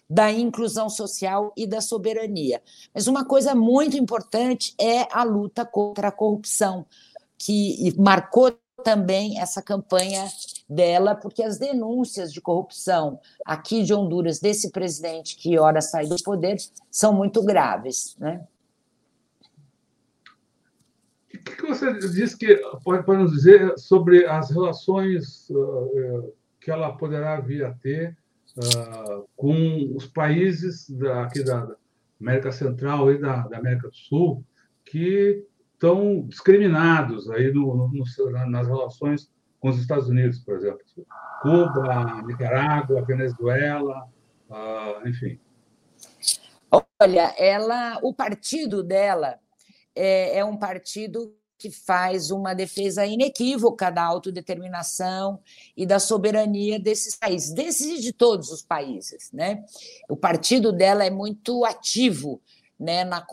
[0.10, 2.62] da inclusão social e da soberania.
[2.94, 6.86] Mas uma coisa muito importante é a luta contra a corrupção,
[7.38, 8.52] que marcou
[8.84, 10.26] também essa campanha
[10.68, 16.16] dela, porque as denúncias de corrupção aqui de Honduras, desse presidente que ora sai do
[16.24, 16.58] poder,
[16.90, 18.16] são muito graves.
[18.18, 18.46] Né?
[21.34, 26.92] O que você diz que pode, pode nos dizer sobre as relações uh, que ela
[26.98, 28.18] poderá vir a ter
[28.60, 31.76] uh, com os países da, aqui da
[32.20, 34.44] América Central e da, da América do Sul
[34.86, 38.04] que estão discriminados aí no, no,
[38.50, 40.82] nas relações com os Estados Unidos, por exemplo.
[41.42, 44.08] Cuba, Nicarágua, Venezuela,
[44.50, 45.40] uh, enfim.
[47.02, 49.40] Olha, ela, o partido dela
[49.96, 55.40] é, é um partido que faz uma defesa inequívoca da autodeterminação
[55.76, 59.30] e da soberania desses países, desses de todos os países.
[59.34, 59.66] Né?
[60.10, 62.42] O partido dela é muito ativo
[62.80, 63.28] né, na,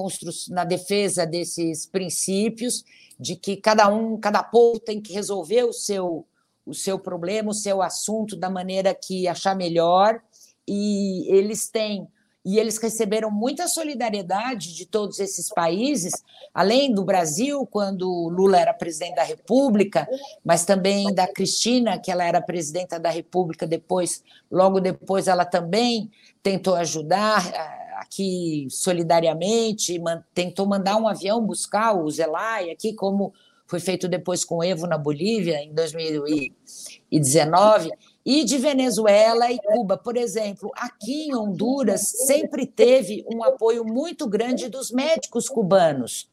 [0.49, 2.85] na defesa desses princípios
[3.19, 6.27] de que cada um, cada povo tem que resolver o seu,
[6.67, 10.21] o seu problema, o seu assunto da maneira que achar melhor,
[10.67, 12.09] e eles têm
[12.47, 16.13] e eles receberam muita solidariedade de todos esses países,
[16.55, 20.09] além do Brasil, quando Lula era presidente da República,
[20.45, 26.09] mas também da Cristina, que ela era presidenta da República depois, logo depois ela também
[26.41, 30.01] tentou ajudar eh, aqui solidariamente,
[30.33, 33.35] tentou mandar um avião buscar o Zelay aqui, como
[33.67, 37.91] foi feito depois com o Evo na Bolívia em 2019
[38.27, 39.97] e de Venezuela e Cuba.
[39.97, 46.29] Por exemplo, aqui em Honduras sempre teve um apoio muito grande dos médicos cubanos,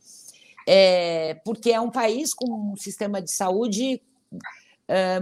[0.68, 4.02] é, porque é um país com um sistema de saúde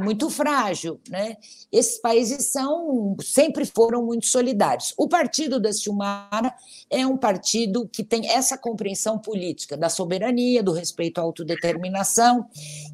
[0.02, 1.00] muito frágil.
[1.10, 1.38] Né?
[1.72, 4.94] Esses países são sempre foram muito solidários.
[4.98, 6.54] O partido da Silmara
[6.90, 12.46] é um partido que tem essa compreensão política da soberania, do respeito à autodeterminação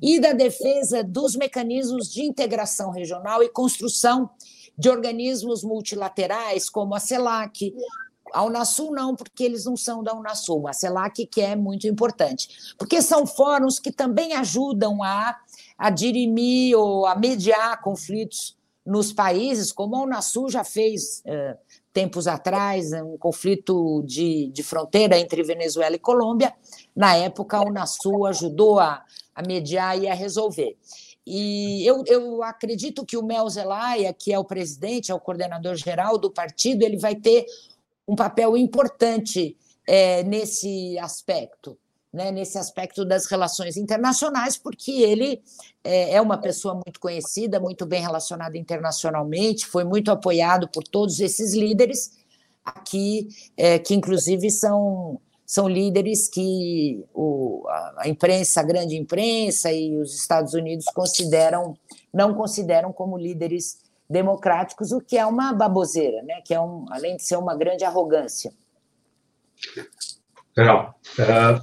[0.02, 4.30] e da defesa dos mecanismos de integração regional e construção
[4.78, 7.74] de organismos multilaterais, como a CELAC,
[8.34, 12.76] a Unasul não, porque eles não são da Unasul, a CELAC que é muito importante,
[12.78, 15.36] porque são fóruns que também ajudam a
[15.78, 21.58] a dirimir ou a mediar conflitos nos países, como a Unasul já fez é,
[21.92, 26.54] tempos atrás, um conflito de, de fronteira entre Venezuela e Colômbia.
[26.96, 29.04] Na época, a Unasul ajudou a,
[29.36, 30.78] a mediar e a resolver.
[31.26, 35.76] E eu, eu acredito que o Mel Zelaya, que é o presidente, é o coordenador
[35.76, 37.46] geral do partido, ele vai ter
[38.08, 41.78] um papel importante é, nesse aspecto
[42.12, 45.42] né, nesse aspecto das relações internacionais, porque ele
[45.84, 51.20] é, é uma pessoa muito conhecida, muito bem relacionada internacionalmente, foi muito apoiado por todos
[51.20, 52.12] esses líderes
[52.64, 57.66] aqui, é, que inclusive são, são líderes que o,
[57.98, 61.78] a imprensa, a grande imprensa e os Estados Unidos consideram,
[62.14, 66.42] não consideram como líderes democráticos, o que é uma baboseira, né?
[66.42, 68.54] que é um, além de ser uma grande arrogância.
[70.58, 71.00] Legal.
[71.20, 71.60] É,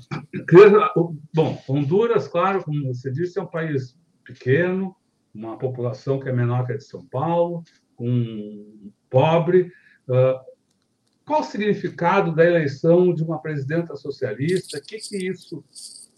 [1.34, 4.94] bom, Honduras, claro, como você disse, é um país pequeno,
[5.34, 7.64] uma população que é menor que a de São Paulo,
[7.98, 9.72] um pobre.
[10.08, 10.40] É,
[11.26, 14.78] qual o significado da eleição de uma presidenta socialista?
[14.78, 15.64] O que, que isso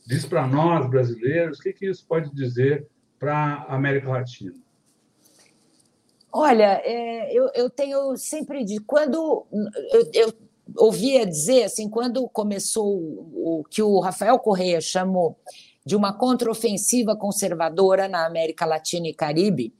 [0.06, 1.58] diz para nós, brasileiros?
[1.58, 2.86] O que, que isso pode dizer
[3.18, 4.54] para a América Latina?
[6.30, 9.46] Olha, é, eu, eu tenho sempre de quando
[9.90, 15.36] eu, eu ouvia dizer, assim, quando começou o que o Rafael Correia chamou
[15.84, 19.72] de uma contraofensiva conservadora na América Latina e Caribe,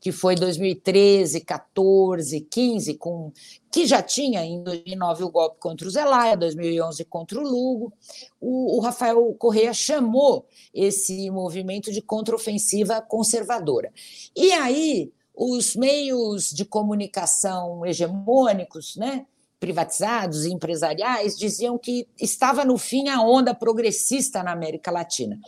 [0.00, 3.30] que foi 2013, 14, 15, com
[3.70, 7.92] que já tinha em 2009 o golpe contra o Zelaya, 2011 contra o Lugo.
[8.40, 13.92] O, o Rafael Correia chamou esse movimento de contraofensiva conservadora.
[14.34, 19.24] E aí os meios de comunicação hegemônicos, né,
[19.62, 25.38] privatizados e empresariais diziam que estava no fim a onda progressista na América Latina.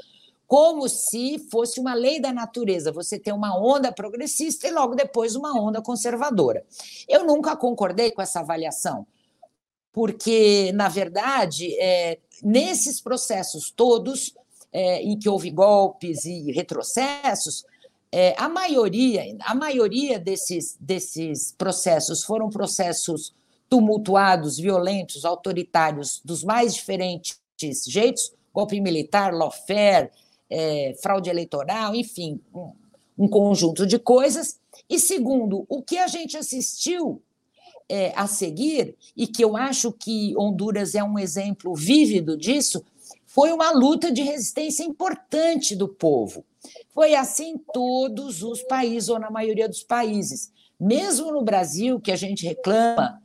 [0.46, 5.34] Como se fosse uma lei da natureza, você ter uma onda progressista e logo depois
[5.34, 6.64] uma onda conservadora.
[7.08, 9.04] Eu nunca concordei com essa avaliação,
[9.92, 14.32] porque, na verdade, é, nesses processos todos,
[14.72, 17.64] é, em que houve golpes e retrocessos,
[18.12, 23.34] é, a maioria, a maioria desses, desses processos foram processos
[23.68, 27.38] tumultuados, violentos, autoritários, dos mais diferentes
[27.86, 30.10] jeitos golpe militar, lawfare,
[30.48, 32.70] é, fraude eleitoral, enfim, um,
[33.18, 34.60] um, conjunto de coisas.
[34.88, 37.20] E segundo, o que a gente assistiu
[37.88, 42.84] é, a seguir, e que eu acho que Honduras é um exemplo vívido disso,
[43.26, 46.44] foi uma luta de resistência importante do povo.
[46.94, 50.52] Foi assim em todos os países, ou na maioria dos países.
[50.78, 53.20] Mesmo no Brasil, que a gente reclama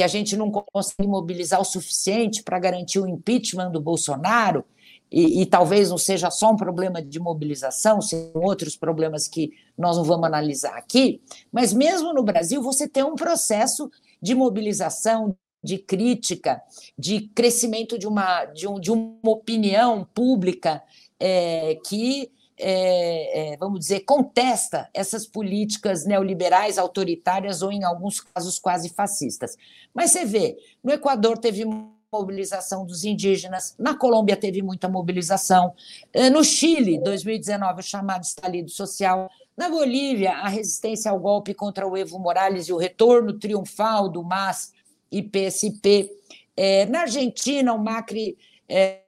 [0.00, 4.64] que a gente não consegue mobilizar o suficiente para garantir o impeachment do Bolsonaro,
[5.12, 9.98] e, e, talvez não seja só um problema de mobilização, sejam outros problemas que nós
[9.98, 11.20] não vamos analisar aqui,
[11.52, 13.90] mas mesmo no Brasil você tem um processo
[14.22, 16.62] de mobilização, de crítica,
[16.98, 20.82] de crescimento de uma, de um, de uma opinião pública
[21.18, 22.30] é, que
[22.60, 29.56] é, é, vamos dizer, contesta essas políticas neoliberais, autoritárias ou, em alguns casos, quase fascistas.
[29.94, 31.64] Mas você vê, no Equador teve
[32.12, 35.72] mobilização dos indígenas, na Colômbia teve muita mobilização,
[36.12, 41.86] é, no Chile, 2019, o chamado estalido social, na Bolívia, a resistência ao golpe contra
[41.86, 44.72] o Evo Morales e o retorno triunfal do MAS
[45.10, 46.10] e PSP.
[46.56, 48.36] É, na Argentina, o Macri
[48.68, 49.00] é,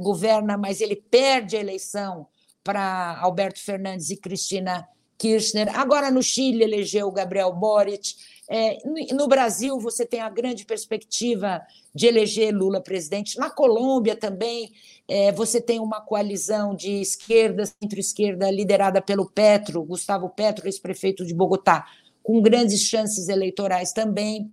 [0.00, 2.26] governa, mas ele perde a eleição
[2.62, 4.88] para Alberto Fernandes e Cristina
[5.18, 5.78] Kirchner.
[5.78, 8.14] Agora, no Chile, elegeu Gabriel Boric.
[8.50, 8.78] É,
[9.14, 11.62] no Brasil, você tem a grande perspectiva
[11.94, 13.38] de eleger Lula presidente.
[13.38, 14.72] Na Colômbia também,
[15.06, 21.34] é, você tem uma coalizão de esquerda, centro-esquerda, liderada pelo Petro, Gustavo Petro, ex-prefeito de
[21.34, 21.86] Bogotá,
[22.22, 24.52] com grandes chances eleitorais também.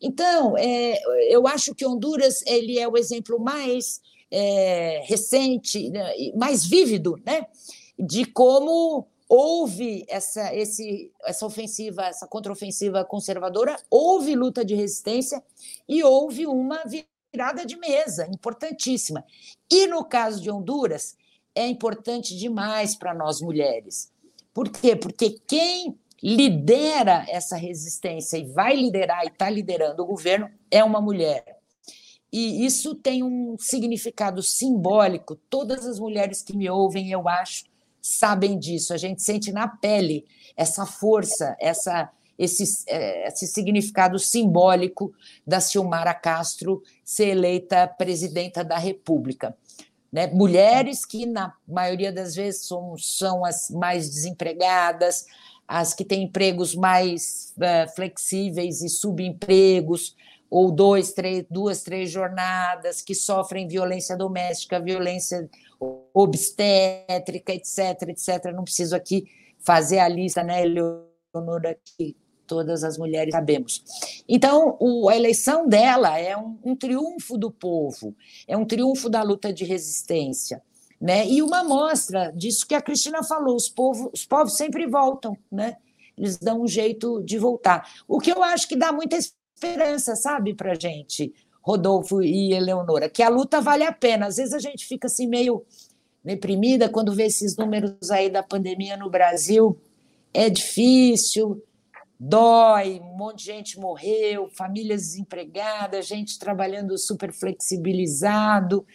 [0.00, 6.64] Então, é, eu acho que Honduras ele é o exemplo mais é, recente, né, mais
[6.64, 7.46] vívido, né,
[7.98, 15.42] de como houve essa, esse, essa ofensiva, essa contraofensiva conservadora, houve luta de resistência
[15.88, 19.24] e houve uma virada de mesa importantíssima.
[19.70, 21.16] E no caso de Honduras,
[21.54, 24.12] é importante demais para nós mulheres.
[24.54, 24.94] Por quê?
[24.94, 31.00] Porque quem lidera essa resistência e vai liderar e está liderando o governo é uma
[31.00, 31.56] mulher.
[32.32, 35.36] E isso tem um significado simbólico.
[35.48, 37.64] Todas as mulheres que me ouvem, eu acho,
[38.02, 38.92] sabem disso.
[38.92, 45.12] A gente sente na pele essa força, essa, esse, é, esse significado simbólico
[45.46, 49.56] da Silmara Castro ser eleita presidenta da República.
[50.12, 50.26] Né?
[50.28, 55.26] Mulheres que, na maioria das vezes, são, são as mais desempregadas,
[55.66, 60.14] as que têm empregos mais uh, flexíveis e subempregos,
[60.50, 65.48] ou dois, três, duas, três jornadas, que sofrem violência doméstica, violência
[66.14, 68.52] obstétrica, etc, etc.
[68.54, 69.26] Não preciso aqui
[69.58, 73.82] fazer a lista, né, Eleonora, que todas as mulheres sabemos.
[74.28, 78.14] Então, o, a eleição dela é um, um triunfo do povo,
[78.46, 80.62] é um triunfo da luta de resistência.
[81.00, 81.28] Né?
[81.28, 85.76] E uma mostra disso que a Cristina falou: os, povo, os povos sempre voltam, né?
[86.16, 87.88] eles dão um jeito de voltar.
[88.08, 93.22] O que eu acho que dá muita esperança, sabe, para gente, Rodolfo e Eleonora, que
[93.22, 94.26] a luta vale a pena.
[94.26, 95.64] Às vezes a gente fica assim meio
[96.24, 99.78] deprimida quando vê esses números aí da pandemia no Brasil.
[100.32, 101.62] É difícil,
[102.18, 108.86] dói, um monte de gente morreu, famílias desempregadas, gente trabalhando super flexibilizado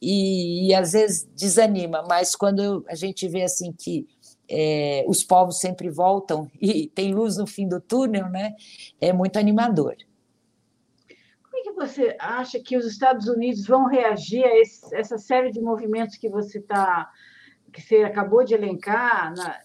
[0.00, 4.06] e, e às vezes desanima, mas quando a gente vê assim que
[4.48, 8.54] é, os povos sempre voltam e tem luz no fim do túnel, né?
[9.00, 9.96] É muito animador.
[11.42, 15.50] Como é que você acha que os Estados Unidos vão reagir a esse, essa série
[15.50, 17.10] de movimentos que você está
[17.72, 19.56] que você acabou de elencar na,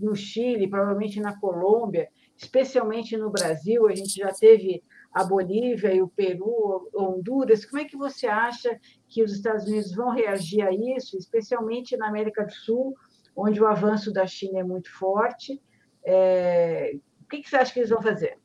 [0.00, 6.00] no Chile, provavelmente na Colômbia, especialmente no Brasil, a gente já teve a Bolívia e
[6.00, 7.66] o Peru, Honduras.
[7.66, 8.80] Como é que você acha
[9.12, 12.96] que os Estados Unidos vão reagir a isso, especialmente na América do Sul,
[13.36, 15.60] onde o avanço da China é muito forte?
[16.02, 16.96] É...
[17.22, 18.38] O que você acha que eles vão fazer?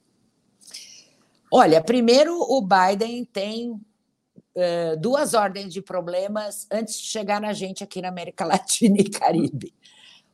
[1.51, 3.79] Olha, primeiro o Biden tem
[4.55, 9.09] é, duas ordens de problemas antes de chegar na gente aqui na América Latina e
[9.09, 9.73] Caribe.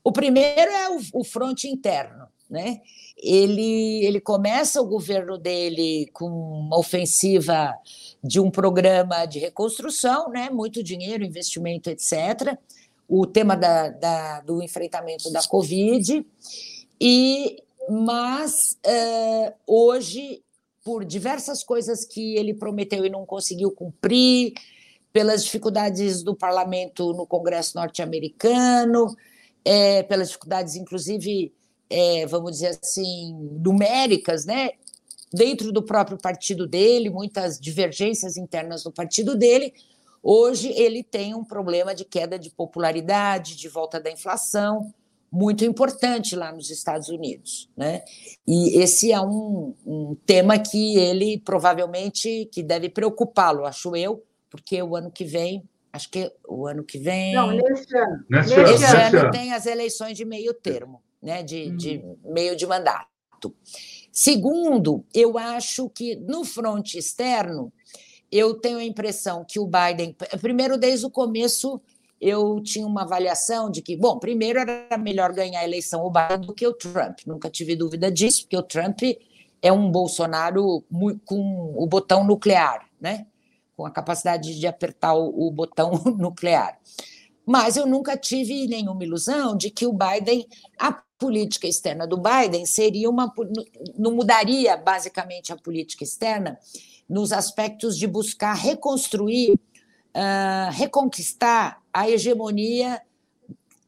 [0.03, 2.27] O primeiro é o, o fronte interno.
[2.49, 2.81] Né?
[3.17, 7.73] Ele, ele começa o governo dele com uma ofensiva
[8.23, 10.49] de um programa de reconstrução, né?
[10.49, 12.57] muito dinheiro, investimento, etc.
[13.07, 16.25] O tema da, da do enfrentamento da Covid.
[17.01, 20.41] E, mas uh, hoje,
[20.83, 24.53] por diversas coisas que ele prometeu e não conseguiu cumprir,
[25.13, 29.15] pelas dificuldades do parlamento no Congresso norte-americano,
[29.63, 31.53] é, pelas dificuldades, inclusive,
[31.87, 33.31] é, vamos dizer assim,
[33.63, 34.71] numéricas, né?
[35.33, 39.73] Dentro do próprio partido dele, muitas divergências internas no partido dele.
[40.21, 44.93] Hoje ele tem um problema de queda de popularidade, de volta da inflação,
[45.31, 48.03] muito importante lá nos Estados Unidos, né?
[48.47, 54.81] E esse é um, um tema que ele provavelmente que deve preocupá-lo, acho eu, porque
[54.81, 57.33] o ano que vem acho que o ano que vem.
[57.33, 58.25] Não, nesse ano.
[58.29, 61.77] Nesse, nesse ano, ano tem as eleições de meio termo né, de, uhum.
[61.77, 63.55] de meio de mandato.
[64.15, 67.73] Segundo, eu acho que no fronte externo,
[68.31, 71.81] eu tenho a impressão que o Biden, primeiro, desde o começo,
[72.21, 76.45] eu tinha uma avaliação de que, bom, primeiro era melhor ganhar a eleição o Biden
[76.45, 79.01] do que o Trump, nunca tive dúvida disso, porque o Trump
[79.63, 80.83] é um Bolsonaro
[81.25, 83.25] com o botão nuclear, né?
[83.75, 86.77] com a capacidade de apertar o, o botão nuclear.
[87.43, 90.47] Mas eu nunca tive nenhuma ilusão de que o Biden,
[91.23, 93.33] política externa do Biden seria uma.
[93.97, 96.59] não mudaria basicamente a política externa
[97.07, 103.01] nos aspectos de buscar reconstruir, uh, reconquistar a hegemonia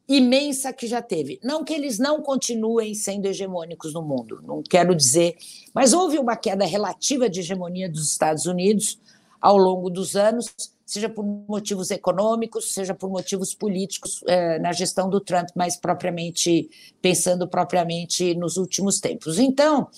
[0.08, 1.38] imensa que já teve.
[1.44, 5.36] Não que eles não continuem sendo hegemônicos no mundo, não quero dizer,
[5.74, 8.98] mas houve uma queda relativa de hegemonia dos Estados Unidos
[9.42, 15.10] ao longo dos anos seja por motivos econômicos, seja por motivos políticos é, na gestão
[15.10, 16.70] do Trump, mais propriamente
[17.02, 19.40] pensando propriamente nos últimos tempos.
[19.40, 19.88] Então,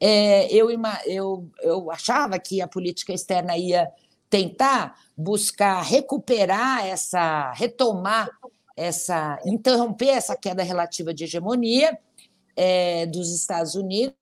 [0.00, 0.70] é, eu,
[1.04, 3.90] eu, eu achava que a política externa ia
[4.30, 8.30] tentar buscar recuperar essa, retomar
[8.76, 11.98] essa, interromper essa queda relativa de hegemonia
[12.54, 14.14] é, dos Estados Unidos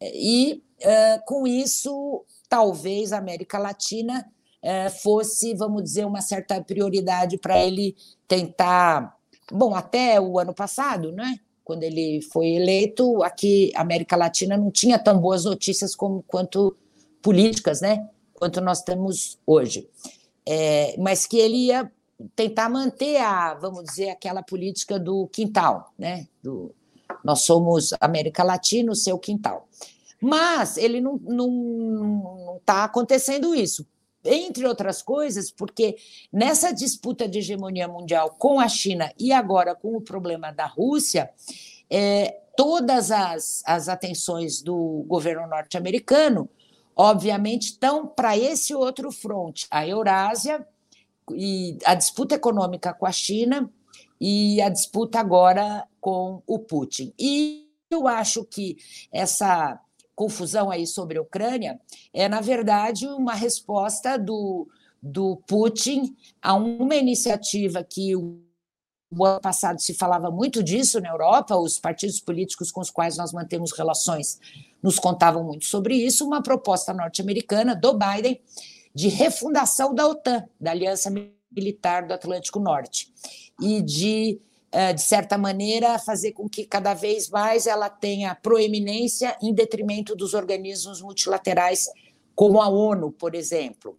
[0.00, 4.26] e, é, com isso, talvez a América Latina
[4.62, 7.96] é, fosse, vamos dizer, uma certa prioridade para ele
[8.26, 9.16] tentar.
[9.50, 11.38] Bom, até o ano passado, né?
[11.64, 16.76] Quando ele foi eleito, aqui a América Latina não tinha tão boas notícias como quanto
[17.22, 18.08] políticas, né?
[18.34, 19.88] Quanto nós temos hoje.
[20.46, 21.90] É, mas que ele ia
[22.34, 26.26] tentar manter a, vamos dizer, aquela política do quintal, né?
[26.42, 26.74] Do,
[27.24, 29.68] nós somos América Latina, o seu quintal.
[30.20, 33.86] Mas ele não está não, não tá acontecendo isso
[34.24, 35.96] entre outras coisas, porque
[36.32, 41.30] nessa disputa de hegemonia mundial com a China e agora com o problema da Rússia,
[41.90, 46.48] é, todas as, as atenções do governo norte-americano,
[46.96, 50.66] obviamente, estão para esse outro fronte, a Eurásia
[51.32, 53.70] e a disputa econômica com a China
[54.20, 57.14] e a disputa agora com o Putin.
[57.18, 58.76] E eu acho que
[59.12, 59.80] essa
[60.18, 61.80] confusão aí sobre a Ucrânia
[62.12, 64.68] é, na verdade, uma resposta do,
[65.00, 68.42] do Putin a uma iniciativa que o
[69.10, 73.16] o ano passado se falava muito disso na Europa, os partidos políticos com os quais
[73.16, 74.38] nós mantemos relações
[74.82, 78.38] nos contavam muito sobre isso, uma proposta norte-americana do Biden
[78.94, 81.10] de refundação da OTAN, da Aliança
[81.50, 83.10] Militar do Atlântico Norte,
[83.62, 84.38] e de,
[84.94, 90.34] de certa maneira, fazer com que cada vez mais ela tenha proeminência em detrimento dos
[90.34, 91.88] organismos multilaterais,
[92.34, 93.98] como a ONU, por exemplo.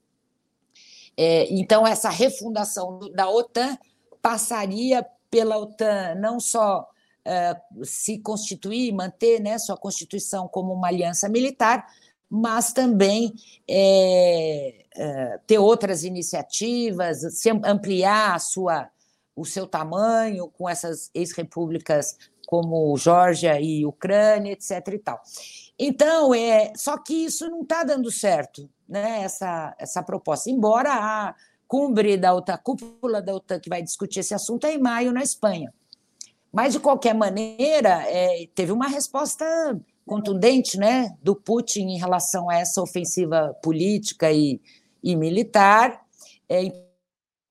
[1.17, 3.77] É, então, essa refundação da OTAN
[4.21, 6.87] passaria pela OTAN não só
[7.25, 11.85] uh, se constituir, manter né, sua constituição como uma aliança militar,
[12.29, 13.33] mas também
[13.67, 17.21] é, é, ter outras iniciativas,
[17.65, 18.87] ampliar a sua,
[19.35, 24.87] o seu tamanho com essas ex-repúblicas como Geórgia e Ucrânia, etc.
[24.93, 25.21] E tal.
[25.77, 31.35] Então, é, só que isso não está dando certo, né, essa, essa proposta, embora a
[31.67, 35.21] cumbre da OTAN, cúpula da OTAN que vai discutir esse assunto é em maio na
[35.21, 35.71] Espanha.
[36.51, 39.45] Mas, de qualquer maneira, é, teve uma resposta
[40.03, 44.59] contundente né, do Putin em relação a essa ofensiva política e,
[45.03, 46.03] e militar.
[46.49, 46.63] É,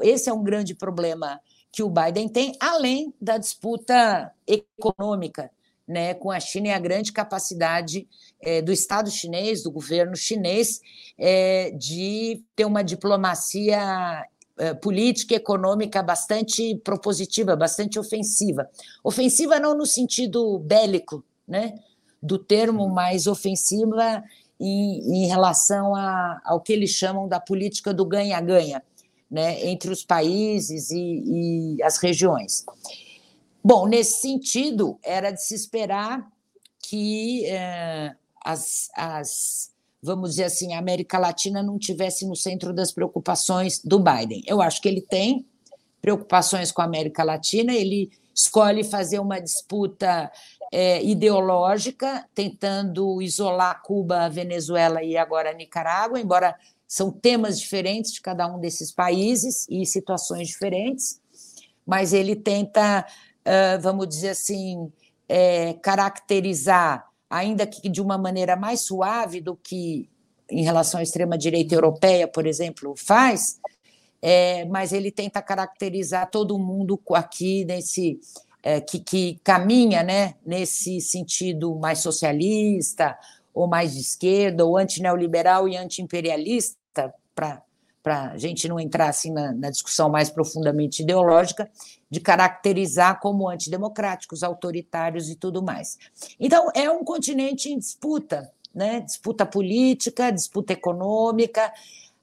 [0.00, 1.40] esse é um grande problema
[1.70, 5.50] que o Biden tem, além da disputa econômica
[5.88, 8.06] né, com a China e a grande capacidade
[8.40, 10.80] é, do Estado chinês, do governo chinês,
[11.16, 14.26] é, de ter uma diplomacia
[14.58, 18.68] é, política e econômica bastante propositiva, bastante ofensiva.
[19.02, 21.74] Ofensiva não no sentido bélico, né,
[22.22, 24.22] do termo, mas ofensiva
[24.60, 28.82] em, em relação a, ao que eles chamam da política do ganha-ganha,
[29.30, 32.64] né, entre os países e, e as regiões.
[33.62, 36.26] Bom, nesse sentido, era de se esperar
[36.80, 39.70] que é, as, as,
[40.02, 44.42] vamos dizer assim, a América Latina não tivesse no centro das preocupações do Biden.
[44.46, 45.44] Eu acho que ele tem
[46.00, 50.30] preocupações com a América Latina, ele escolhe fazer uma disputa
[50.72, 56.54] é, ideológica, tentando isolar Cuba, Venezuela e agora Nicarágua, embora
[56.88, 61.20] são temas diferentes de cada um desses países e situações diferentes,
[61.86, 63.06] mas ele tenta
[63.80, 64.92] vamos dizer assim,
[65.28, 70.08] é, caracterizar, ainda que de uma maneira mais suave do que
[70.50, 73.60] em relação à extrema-direita europeia, por exemplo, faz,
[74.20, 78.18] é, mas ele tenta caracterizar todo mundo aqui nesse.
[78.60, 83.16] É, que, que caminha né, nesse sentido mais socialista,
[83.58, 87.60] ou mais de esquerda, ou antineoliberal e antiimperialista, para
[88.04, 91.68] a gente não entrar assim na, na, discussão mais profundamente ideológica,
[92.08, 95.98] de caracterizar como antidemocráticos, autoritários e tudo mais.
[96.38, 99.00] Então, é um continente em disputa, né?
[99.00, 101.72] disputa política, disputa econômica,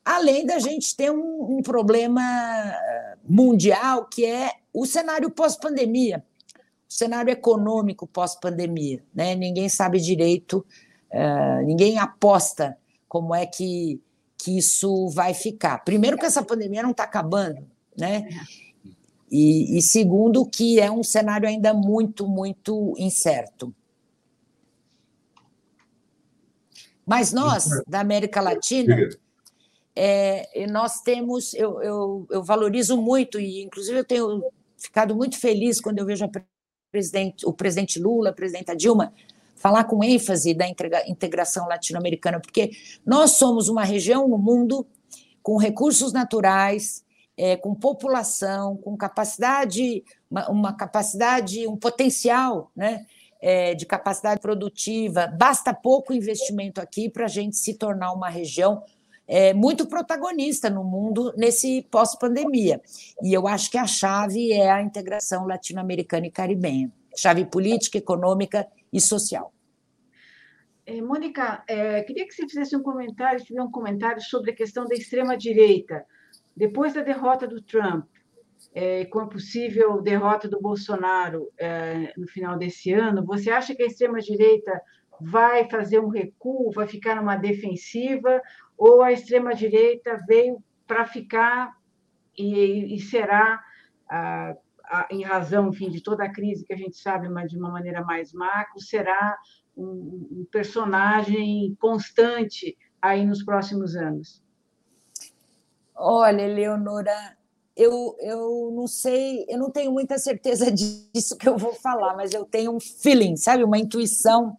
[0.05, 6.23] além da gente ter um, um problema eh, mundial que é o cenário pós-pandemia,
[6.89, 9.03] o cenário econômico pós-pandemia.
[9.13, 9.35] Né?
[9.35, 10.65] Ninguém sabe direito,
[11.15, 14.01] uh, ninguém aposta como é que
[14.45, 15.79] que isso vai ficar.
[15.79, 17.65] Primeiro, que essa pandemia não está acabando,
[17.97, 18.29] né?
[19.31, 23.73] E, e, segundo, que é um cenário ainda muito, muito incerto.
[27.03, 29.09] Mas nós, da América Latina,
[29.95, 34.43] é, nós temos, eu, eu, eu, valorizo muito, e inclusive eu tenho
[34.77, 36.29] ficado muito feliz quando eu vejo
[36.91, 39.11] presidente, o presidente Lula, a presidenta Dilma,
[39.65, 40.67] falar com ênfase da
[41.07, 42.69] integração latino-americana, porque
[43.03, 44.85] nós somos uma região no mundo
[45.41, 47.03] com recursos naturais,
[47.35, 53.07] é, com população, com capacidade, uma, uma capacidade, um potencial, né?
[53.41, 58.83] É, de capacidade produtiva, basta pouco investimento aqui para a gente se tornar uma região
[59.27, 62.81] é, muito protagonista no mundo nesse pós-pandemia.
[63.21, 68.67] E eu acho que a chave é a integração latino-americana e caribenha chave política, econômica
[68.91, 69.54] e social.
[70.87, 74.85] É, Mônica, é, queria que você fizesse um comentário, tiver um comentário sobre a questão
[74.85, 76.05] da extrema-direita.
[76.55, 78.05] Depois da derrota do Trump,
[78.73, 83.81] é, com a possível derrota do Bolsonaro é, no final desse ano, você acha que
[83.81, 84.79] a extrema-direita
[85.19, 88.39] vai fazer um recuo, vai ficar numa defensiva,
[88.77, 91.73] ou a extrema-direita veio para ficar
[92.37, 93.63] e, e será,
[95.09, 98.03] em razão enfim, de toda a crise que a gente sabe, mas de uma maneira
[98.03, 99.37] mais macro, será
[99.75, 104.41] um, um personagem constante aí nos próximos anos?
[105.95, 107.37] Olha, Leonora,
[107.75, 112.33] eu, eu não sei, eu não tenho muita certeza disso que eu vou falar, mas
[112.33, 114.57] eu tenho um feeling, sabe, uma intuição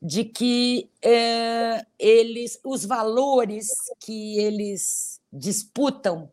[0.00, 3.68] de que é, eles, os valores
[4.00, 6.30] que eles disputam,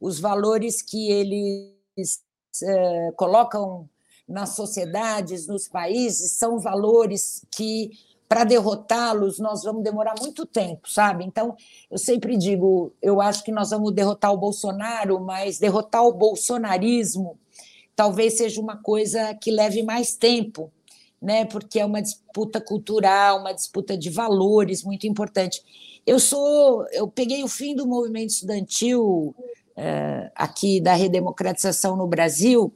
[0.00, 2.22] os valores que eles
[2.62, 3.88] é, colocam
[4.30, 7.90] nas sociedades, nos países, são valores que
[8.28, 11.24] para derrotá-los, nós vamos demorar muito tempo, sabe?
[11.24, 11.56] Então,
[11.90, 17.36] eu sempre digo, eu acho que nós vamos derrotar o Bolsonaro, mas derrotar o bolsonarismo
[17.96, 20.70] talvez seja uma coisa que leve mais tempo,
[21.20, 21.44] né?
[21.44, 25.60] Porque é uma disputa cultural, uma disputa de valores muito importante.
[26.06, 29.34] Eu sou, eu peguei o fim do movimento estudantil
[29.76, 32.72] é, aqui da redemocratização no Brasil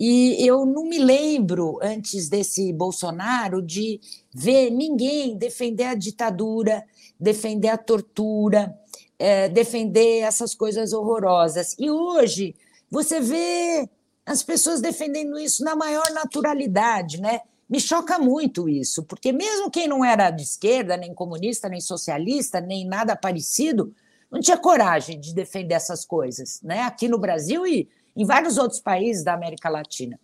[0.00, 4.00] e eu não me lembro, antes desse Bolsonaro, de
[4.32, 6.82] ver ninguém defender a ditadura,
[7.20, 8.74] defender a tortura,
[9.18, 11.76] é, defender essas coisas horrorosas.
[11.78, 12.56] E hoje
[12.90, 13.86] você vê
[14.24, 17.42] as pessoas defendendo isso na maior naturalidade, né?
[17.68, 22.58] Me choca muito isso, porque mesmo quem não era de esquerda, nem comunista, nem socialista,
[22.58, 23.94] nem nada parecido,
[24.30, 26.84] não tinha coragem de defender essas coisas, né?
[26.84, 27.86] Aqui no Brasil e
[28.20, 30.20] em vários outros países da América Latina.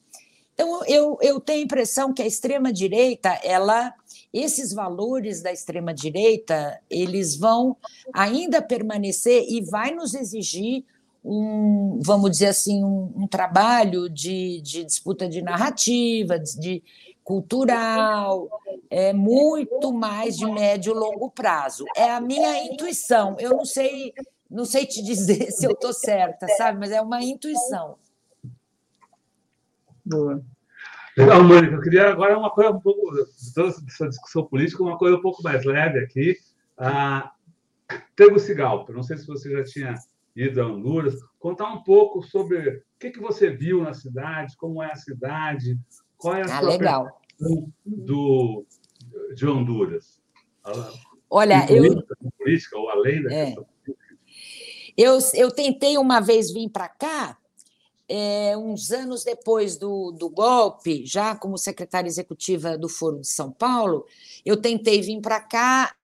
[0.53, 3.95] Então, eu, eu tenho a impressão que a extrema-direita, ela,
[4.33, 7.75] esses valores da extrema-direita, eles vão
[8.13, 10.85] ainda permanecer e vai nos exigir
[11.25, 16.83] um, vamos dizer assim, um, um trabalho de, de, disputa de narrativa, de, de
[17.25, 18.49] cultural,
[18.91, 21.85] é muito mais de médio e longo prazo.
[21.97, 23.37] É a minha intuição.
[23.41, 24.13] Eu não sei
[24.51, 26.79] não sei te dizer se eu estou certa, sabe?
[26.79, 27.97] Mas é uma intuição.
[30.05, 30.43] Boa.
[31.17, 31.75] Legal, Mônica.
[31.75, 33.11] Eu queria agora uma coisa um pouco,
[33.55, 36.37] toda essa discussão política, uma coisa um pouco mais leve aqui.
[36.77, 37.33] Ah,
[38.15, 39.95] Tegucigalpa, não sei se você já tinha
[40.35, 44.83] ido a Honduras, contar um pouco sobre o que, que você viu na cidade, como
[44.83, 45.79] é a cidade,
[46.19, 47.21] qual é a ah, sua legal.
[47.85, 48.67] do
[49.35, 50.21] de Honduras.
[51.31, 52.03] Olha, eu
[52.39, 53.47] política ou além da é.
[53.47, 53.67] questão
[54.97, 57.37] eu, eu tentei uma vez vir para cá,
[58.09, 63.51] é, uns anos depois do, do golpe, já como secretária executiva do Foro de São
[63.51, 64.07] Paulo,
[64.45, 65.95] eu tentei vir para cá,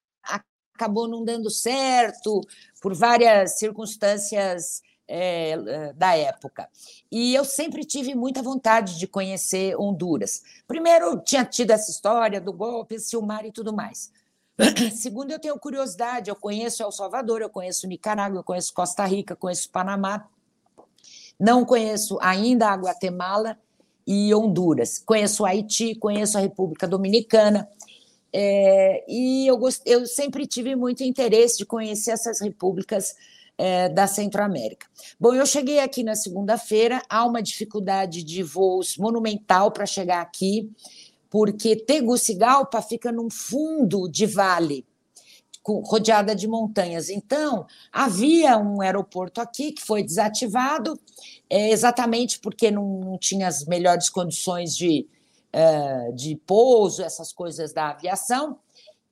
[0.75, 2.41] acabou não dando certo,
[2.81, 6.69] por várias circunstâncias é, da época.
[7.11, 10.43] E eu sempre tive muita vontade de conhecer Honduras.
[10.67, 14.11] Primeiro, tinha tido essa história do golpe, Silmar e tudo mais.
[14.95, 19.35] Segundo, eu tenho curiosidade, eu conheço El Salvador, eu conheço Nicarágua, eu conheço Costa Rica,
[19.35, 20.29] conheço Panamá,
[21.39, 23.59] não conheço ainda a Guatemala
[24.07, 24.99] e Honduras.
[24.99, 27.69] Conheço Haiti, conheço a República Dominicana.
[28.33, 29.83] É, e eu, gost...
[29.85, 33.15] eu sempre tive muito interesse de conhecer essas repúblicas
[33.59, 34.87] é, da Centro-América.
[35.21, 40.71] Bom, eu cheguei aqui na segunda-feira, há uma dificuldade de voos monumental para chegar aqui
[41.33, 44.87] porque Tegucigalpa fica num fundo de vale,
[45.65, 47.09] rodeada de montanhas.
[47.09, 51.01] Então, havia um aeroporto aqui que foi desativado,
[51.49, 55.09] é, exatamente porque não, tinha as melhores condições de,
[55.51, 58.59] é, de pouso, essas coisas da aviação,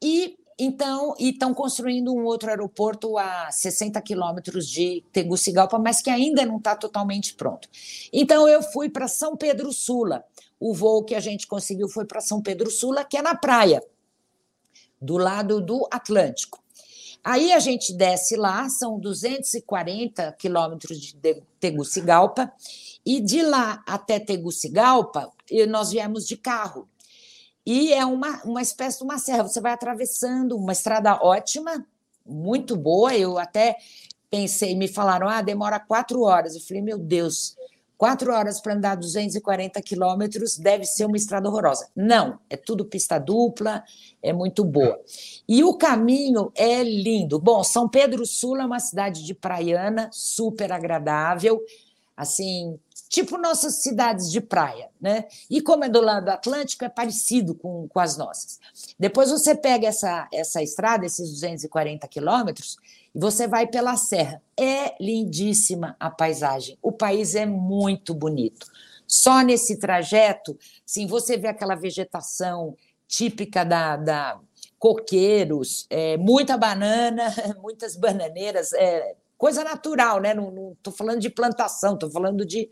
[0.03, 6.45] e então estão construindo um outro aeroporto a 60 quilômetros de Tegucigalpa, mas que ainda
[6.45, 7.67] não está totalmente pronto.
[8.13, 10.23] Então, eu fui para São Pedro Sula,
[10.61, 13.83] o voo que a gente conseguiu foi para São Pedro Sula, que é na praia,
[15.01, 16.63] do lado do Atlântico.
[17.25, 22.53] Aí a gente desce lá, são 240 quilômetros de Tegucigalpa,
[23.05, 25.33] e de lá até Tegucigalpa,
[25.69, 26.87] nós viemos de carro.
[27.65, 31.87] E é uma, uma espécie de uma serra, você vai atravessando uma estrada ótima,
[32.25, 33.15] muito boa.
[33.15, 33.77] Eu até
[34.31, 36.55] pensei, me falaram, ah, demora quatro horas.
[36.55, 37.57] Eu falei, meu Deus,
[38.01, 41.87] Quatro horas para andar 240 quilômetros deve ser uma estrada horrorosa.
[41.95, 43.85] Não, é tudo pista dupla,
[44.23, 44.99] é muito boa.
[45.47, 47.39] E o caminho é lindo.
[47.39, 51.61] Bom, São Pedro Sul é uma cidade de praiana, super agradável,
[52.17, 52.81] assim,
[53.11, 55.27] tipo nossas cidades de praia, né?
[55.51, 58.61] E como é do lado Atlântico, é parecido com, com as nossas.
[58.97, 62.77] Depois você pega essa, essa estrada, esses 240 quilômetros,
[63.13, 64.41] e você vai pela serra.
[64.57, 66.79] É lindíssima a paisagem.
[66.81, 68.69] O país é muito bonito.
[69.09, 70.57] Só nesse trajeto,
[70.87, 72.77] sim, você vê aquela vegetação
[73.09, 74.41] típica da, da
[74.79, 77.25] coqueiros, é, muita banana,
[77.61, 80.33] muitas bananeiras, é, coisa natural, né?
[80.33, 82.71] Não estou falando de plantação, estou falando de,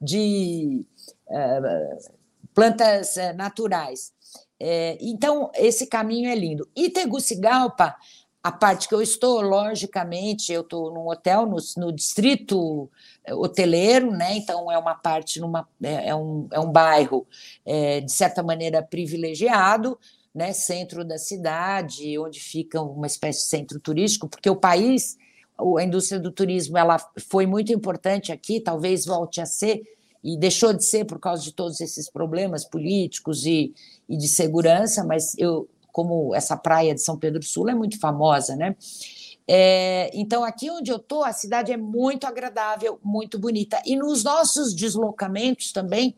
[0.00, 0.84] de
[1.28, 1.98] é,
[2.54, 4.12] plantas é, naturais.
[4.58, 6.68] É, então, esse caminho é lindo.
[6.76, 7.96] E Tegucigalpa
[8.42, 12.90] a parte que eu estou, logicamente, eu estou num hotel no, no, distrito
[13.24, 14.34] eh, hoteleiro, né?
[14.36, 17.26] Então é uma parte numa é, é um, é um bairro
[17.66, 19.98] é, de certa maneira privilegiado,
[20.34, 20.54] né?
[20.54, 25.18] Centro da cidade, onde fica uma espécie de centro turístico, porque o país,
[25.78, 26.98] a indústria do turismo, ela
[27.28, 29.82] foi muito importante aqui, talvez volte a ser
[30.22, 33.72] e deixou de ser por causa de todos esses problemas políticos e,
[34.08, 38.56] e de segurança, mas eu como essa praia de São Pedro Sul é muito famosa,
[38.56, 38.76] né?
[39.46, 43.82] É, então, aqui onde eu estou, a cidade é muito agradável, muito bonita.
[43.84, 46.14] E nos nossos deslocamentos também,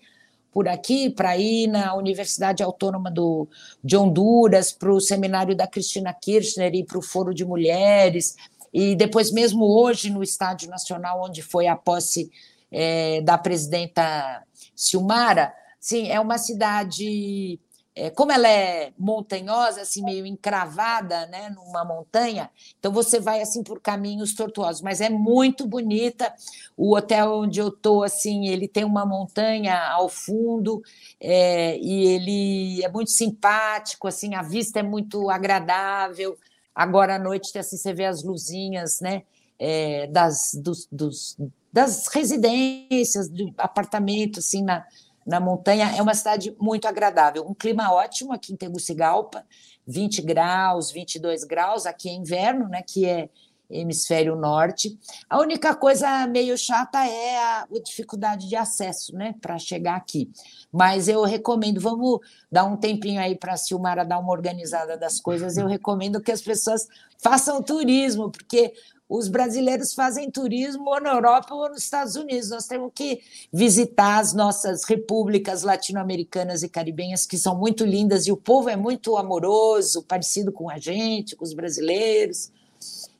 [0.52, 3.48] por aqui, para ir na Universidade Autônoma do,
[3.82, 8.36] de Honduras, para o seminário da Cristina Kirchner e para o Foro de Mulheres,
[8.72, 12.30] e depois, mesmo hoje, no Estádio Nacional, onde foi a posse
[12.70, 14.42] é, da presidenta
[14.74, 17.60] Silmara, sim, é uma cidade
[17.94, 23.62] é, como ela é montanhosa, assim meio encravada, né, numa montanha, então você vai assim
[23.62, 26.32] por caminhos tortuosos, mas é muito bonita.
[26.76, 30.82] O hotel onde eu tô, assim, ele tem uma montanha ao fundo
[31.20, 36.38] é, e ele é muito simpático, assim, a vista é muito agradável.
[36.74, 39.22] Agora à noite, assim, você vê as luzinhas, né,
[39.58, 41.36] é, das, dos, dos,
[41.72, 44.84] das residências, do apartamento, assim, na
[45.26, 45.94] na montanha.
[45.96, 47.46] É uma cidade muito agradável.
[47.48, 49.44] Um clima ótimo aqui em Tegucigalpa,
[49.86, 51.86] 20 graus, 22 graus.
[51.86, 53.28] Aqui é inverno, né, que é
[53.72, 54.98] hemisfério norte.
[55.28, 60.30] A única coisa meio chata é a, a dificuldade de acesso, né, para chegar aqui.
[60.70, 62.20] Mas eu recomendo, vamos
[62.50, 65.56] dar um tempinho aí para a Silmara dar uma organizada das coisas.
[65.56, 66.86] Eu recomendo que as pessoas
[67.18, 68.72] façam turismo, porque
[69.08, 72.48] os brasileiros fazem turismo ou na Europa ou nos Estados Unidos.
[72.48, 73.20] Nós temos que
[73.52, 78.76] visitar as nossas repúblicas latino-americanas e caribenhas, que são muito lindas, e o povo é
[78.76, 82.50] muito amoroso, parecido com a gente, com os brasileiros.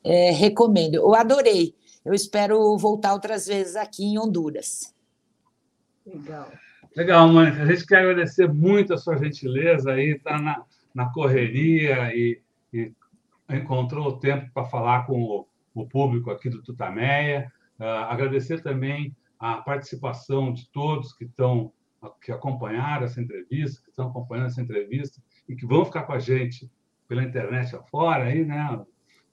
[0.04, 0.96] É, recomendo.
[0.96, 1.74] Eu adorei.
[2.04, 4.94] Eu espero voltar outras vezes aqui em Honduras.
[6.04, 6.50] Legal.
[6.96, 7.62] Legal, Mônica.
[7.62, 12.40] A gente quer agradecer muito a sua gentileza aí, está na, na correria e,
[12.72, 12.92] e
[13.48, 17.50] encontrou o tempo para falar com o o público aqui do Tutameia.
[17.78, 21.72] Uh, agradecer também a participação de todos que estão
[22.20, 26.18] que acompanharam essa entrevista, que estão acompanhando essa entrevista e que vão ficar com a
[26.18, 26.68] gente
[27.06, 28.84] pela internet afora aí, né,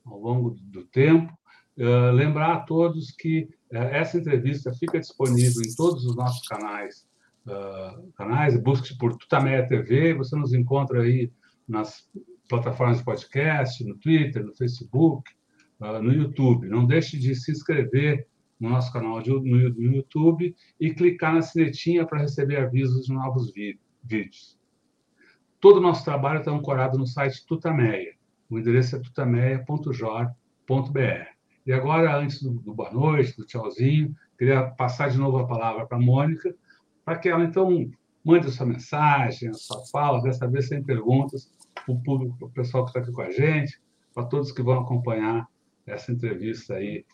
[0.06, 1.32] ao longo do tempo.
[1.78, 7.08] Uh, lembrar a todos que uh, essa entrevista fica disponível em todos os nossos canais,
[7.48, 11.32] uh, canais, busque por Tutameia TV, você nos encontra aí
[11.66, 12.10] nas
[12.50, 15.32] plataformas de podcast, no Twitter, no Facebook,
[15.80, 16.68] no YouTube.
[16.68, 18.28] Não deixe de se inscrever
[18.60, 23.14] no nosso canal de, no, no YouTube e clicar na sinetinha para receber avisos de
[23.14, 24.60] novos vídeos.
[25.62, 28.19] Todo o nosso trabalho está ancorado no site Tutameia.
[28.50, 31.40] O endereço é tutameia.jor.br.
[31.66, 35.86] E agora, antes do, do boa noite, do tchauzinho, queria passar de novo a palavra
[35.86, 36.56] para a Mônica,
[37.06, 37.90] para que ela, então,
[38.26, 42.48] mande a sua mensagem, a sua fala, dessa vez sem perguntas, para o público, para
[42.48, 43.80] o pessoal que está aqui com a gente,
[44.14, 45.48] para todos que vão acompanhar
[45.86, 47.06] essa entrevista aí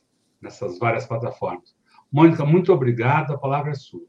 [0.41, 1.75] nessas várias plataformas.
[2.11, 4.05] Mônica, muito obrigado, a palavra é sua.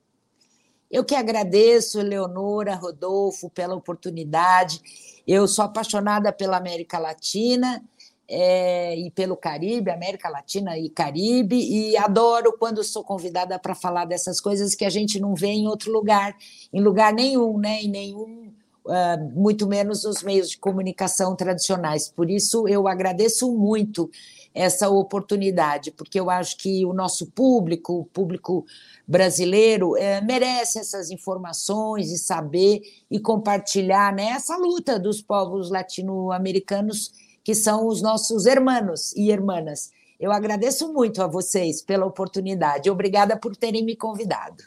[0.91, 4.81] Eu que agradeço, Leonora, Rodolfo, pela oportunidade.
[5.27, 7.83] Eu sou apaixonada pela América Latina
[8.29, 14.05] é, e pelo Caribe, América Latina e Caribe, e adoro quando sou convidada para falar
[14.05, 16.37] dessas coisas que a gente não vê em outro lugar,
[16.73, 17.83] em lugar nenhum, né?
[17.83, 18.47] em nenhum
[18.87, 22.09] Uh, muito menos nos meios de comunicação tradicionais.
[22.09, 24.09] Por isso, eu agradeço muito
[24.57, 28.65] essa oportunidade, porque eu acho que o nosso público, o público
[29.07, 32.81] brasileiro, é, merece essas informações e saber
[33.11, 37.13] e compartilhar né, essa luta dos povos latino-americanos,
[37.45, 39.91] que são os nossos irmãos e irmãs.
[40.19, 42.91] Eu agradeço muito a vocês pela oportunidade.
[42.91, 44.65] Obrigada por terem me convidado.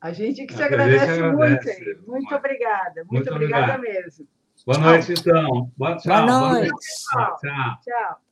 [0.00, 2.10] a gente que te agradece, agradece, muito.
[2.10, 3.04] Muito obrigada.
[3.04, 4.26] Muito, muito obrigada mesmo.
[4.64, 5.70] Boa noite, então.
[5.76, 6.26] Boa, tchau.
[6.26, 6.40] Boa noite.
[6.40, 6.86] Boa noite.
[7.10, 7.38] Tchau.
[7.38, 7.78] tchau.
[7.84, 8.23] tchau.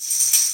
[0.00, 0.47] you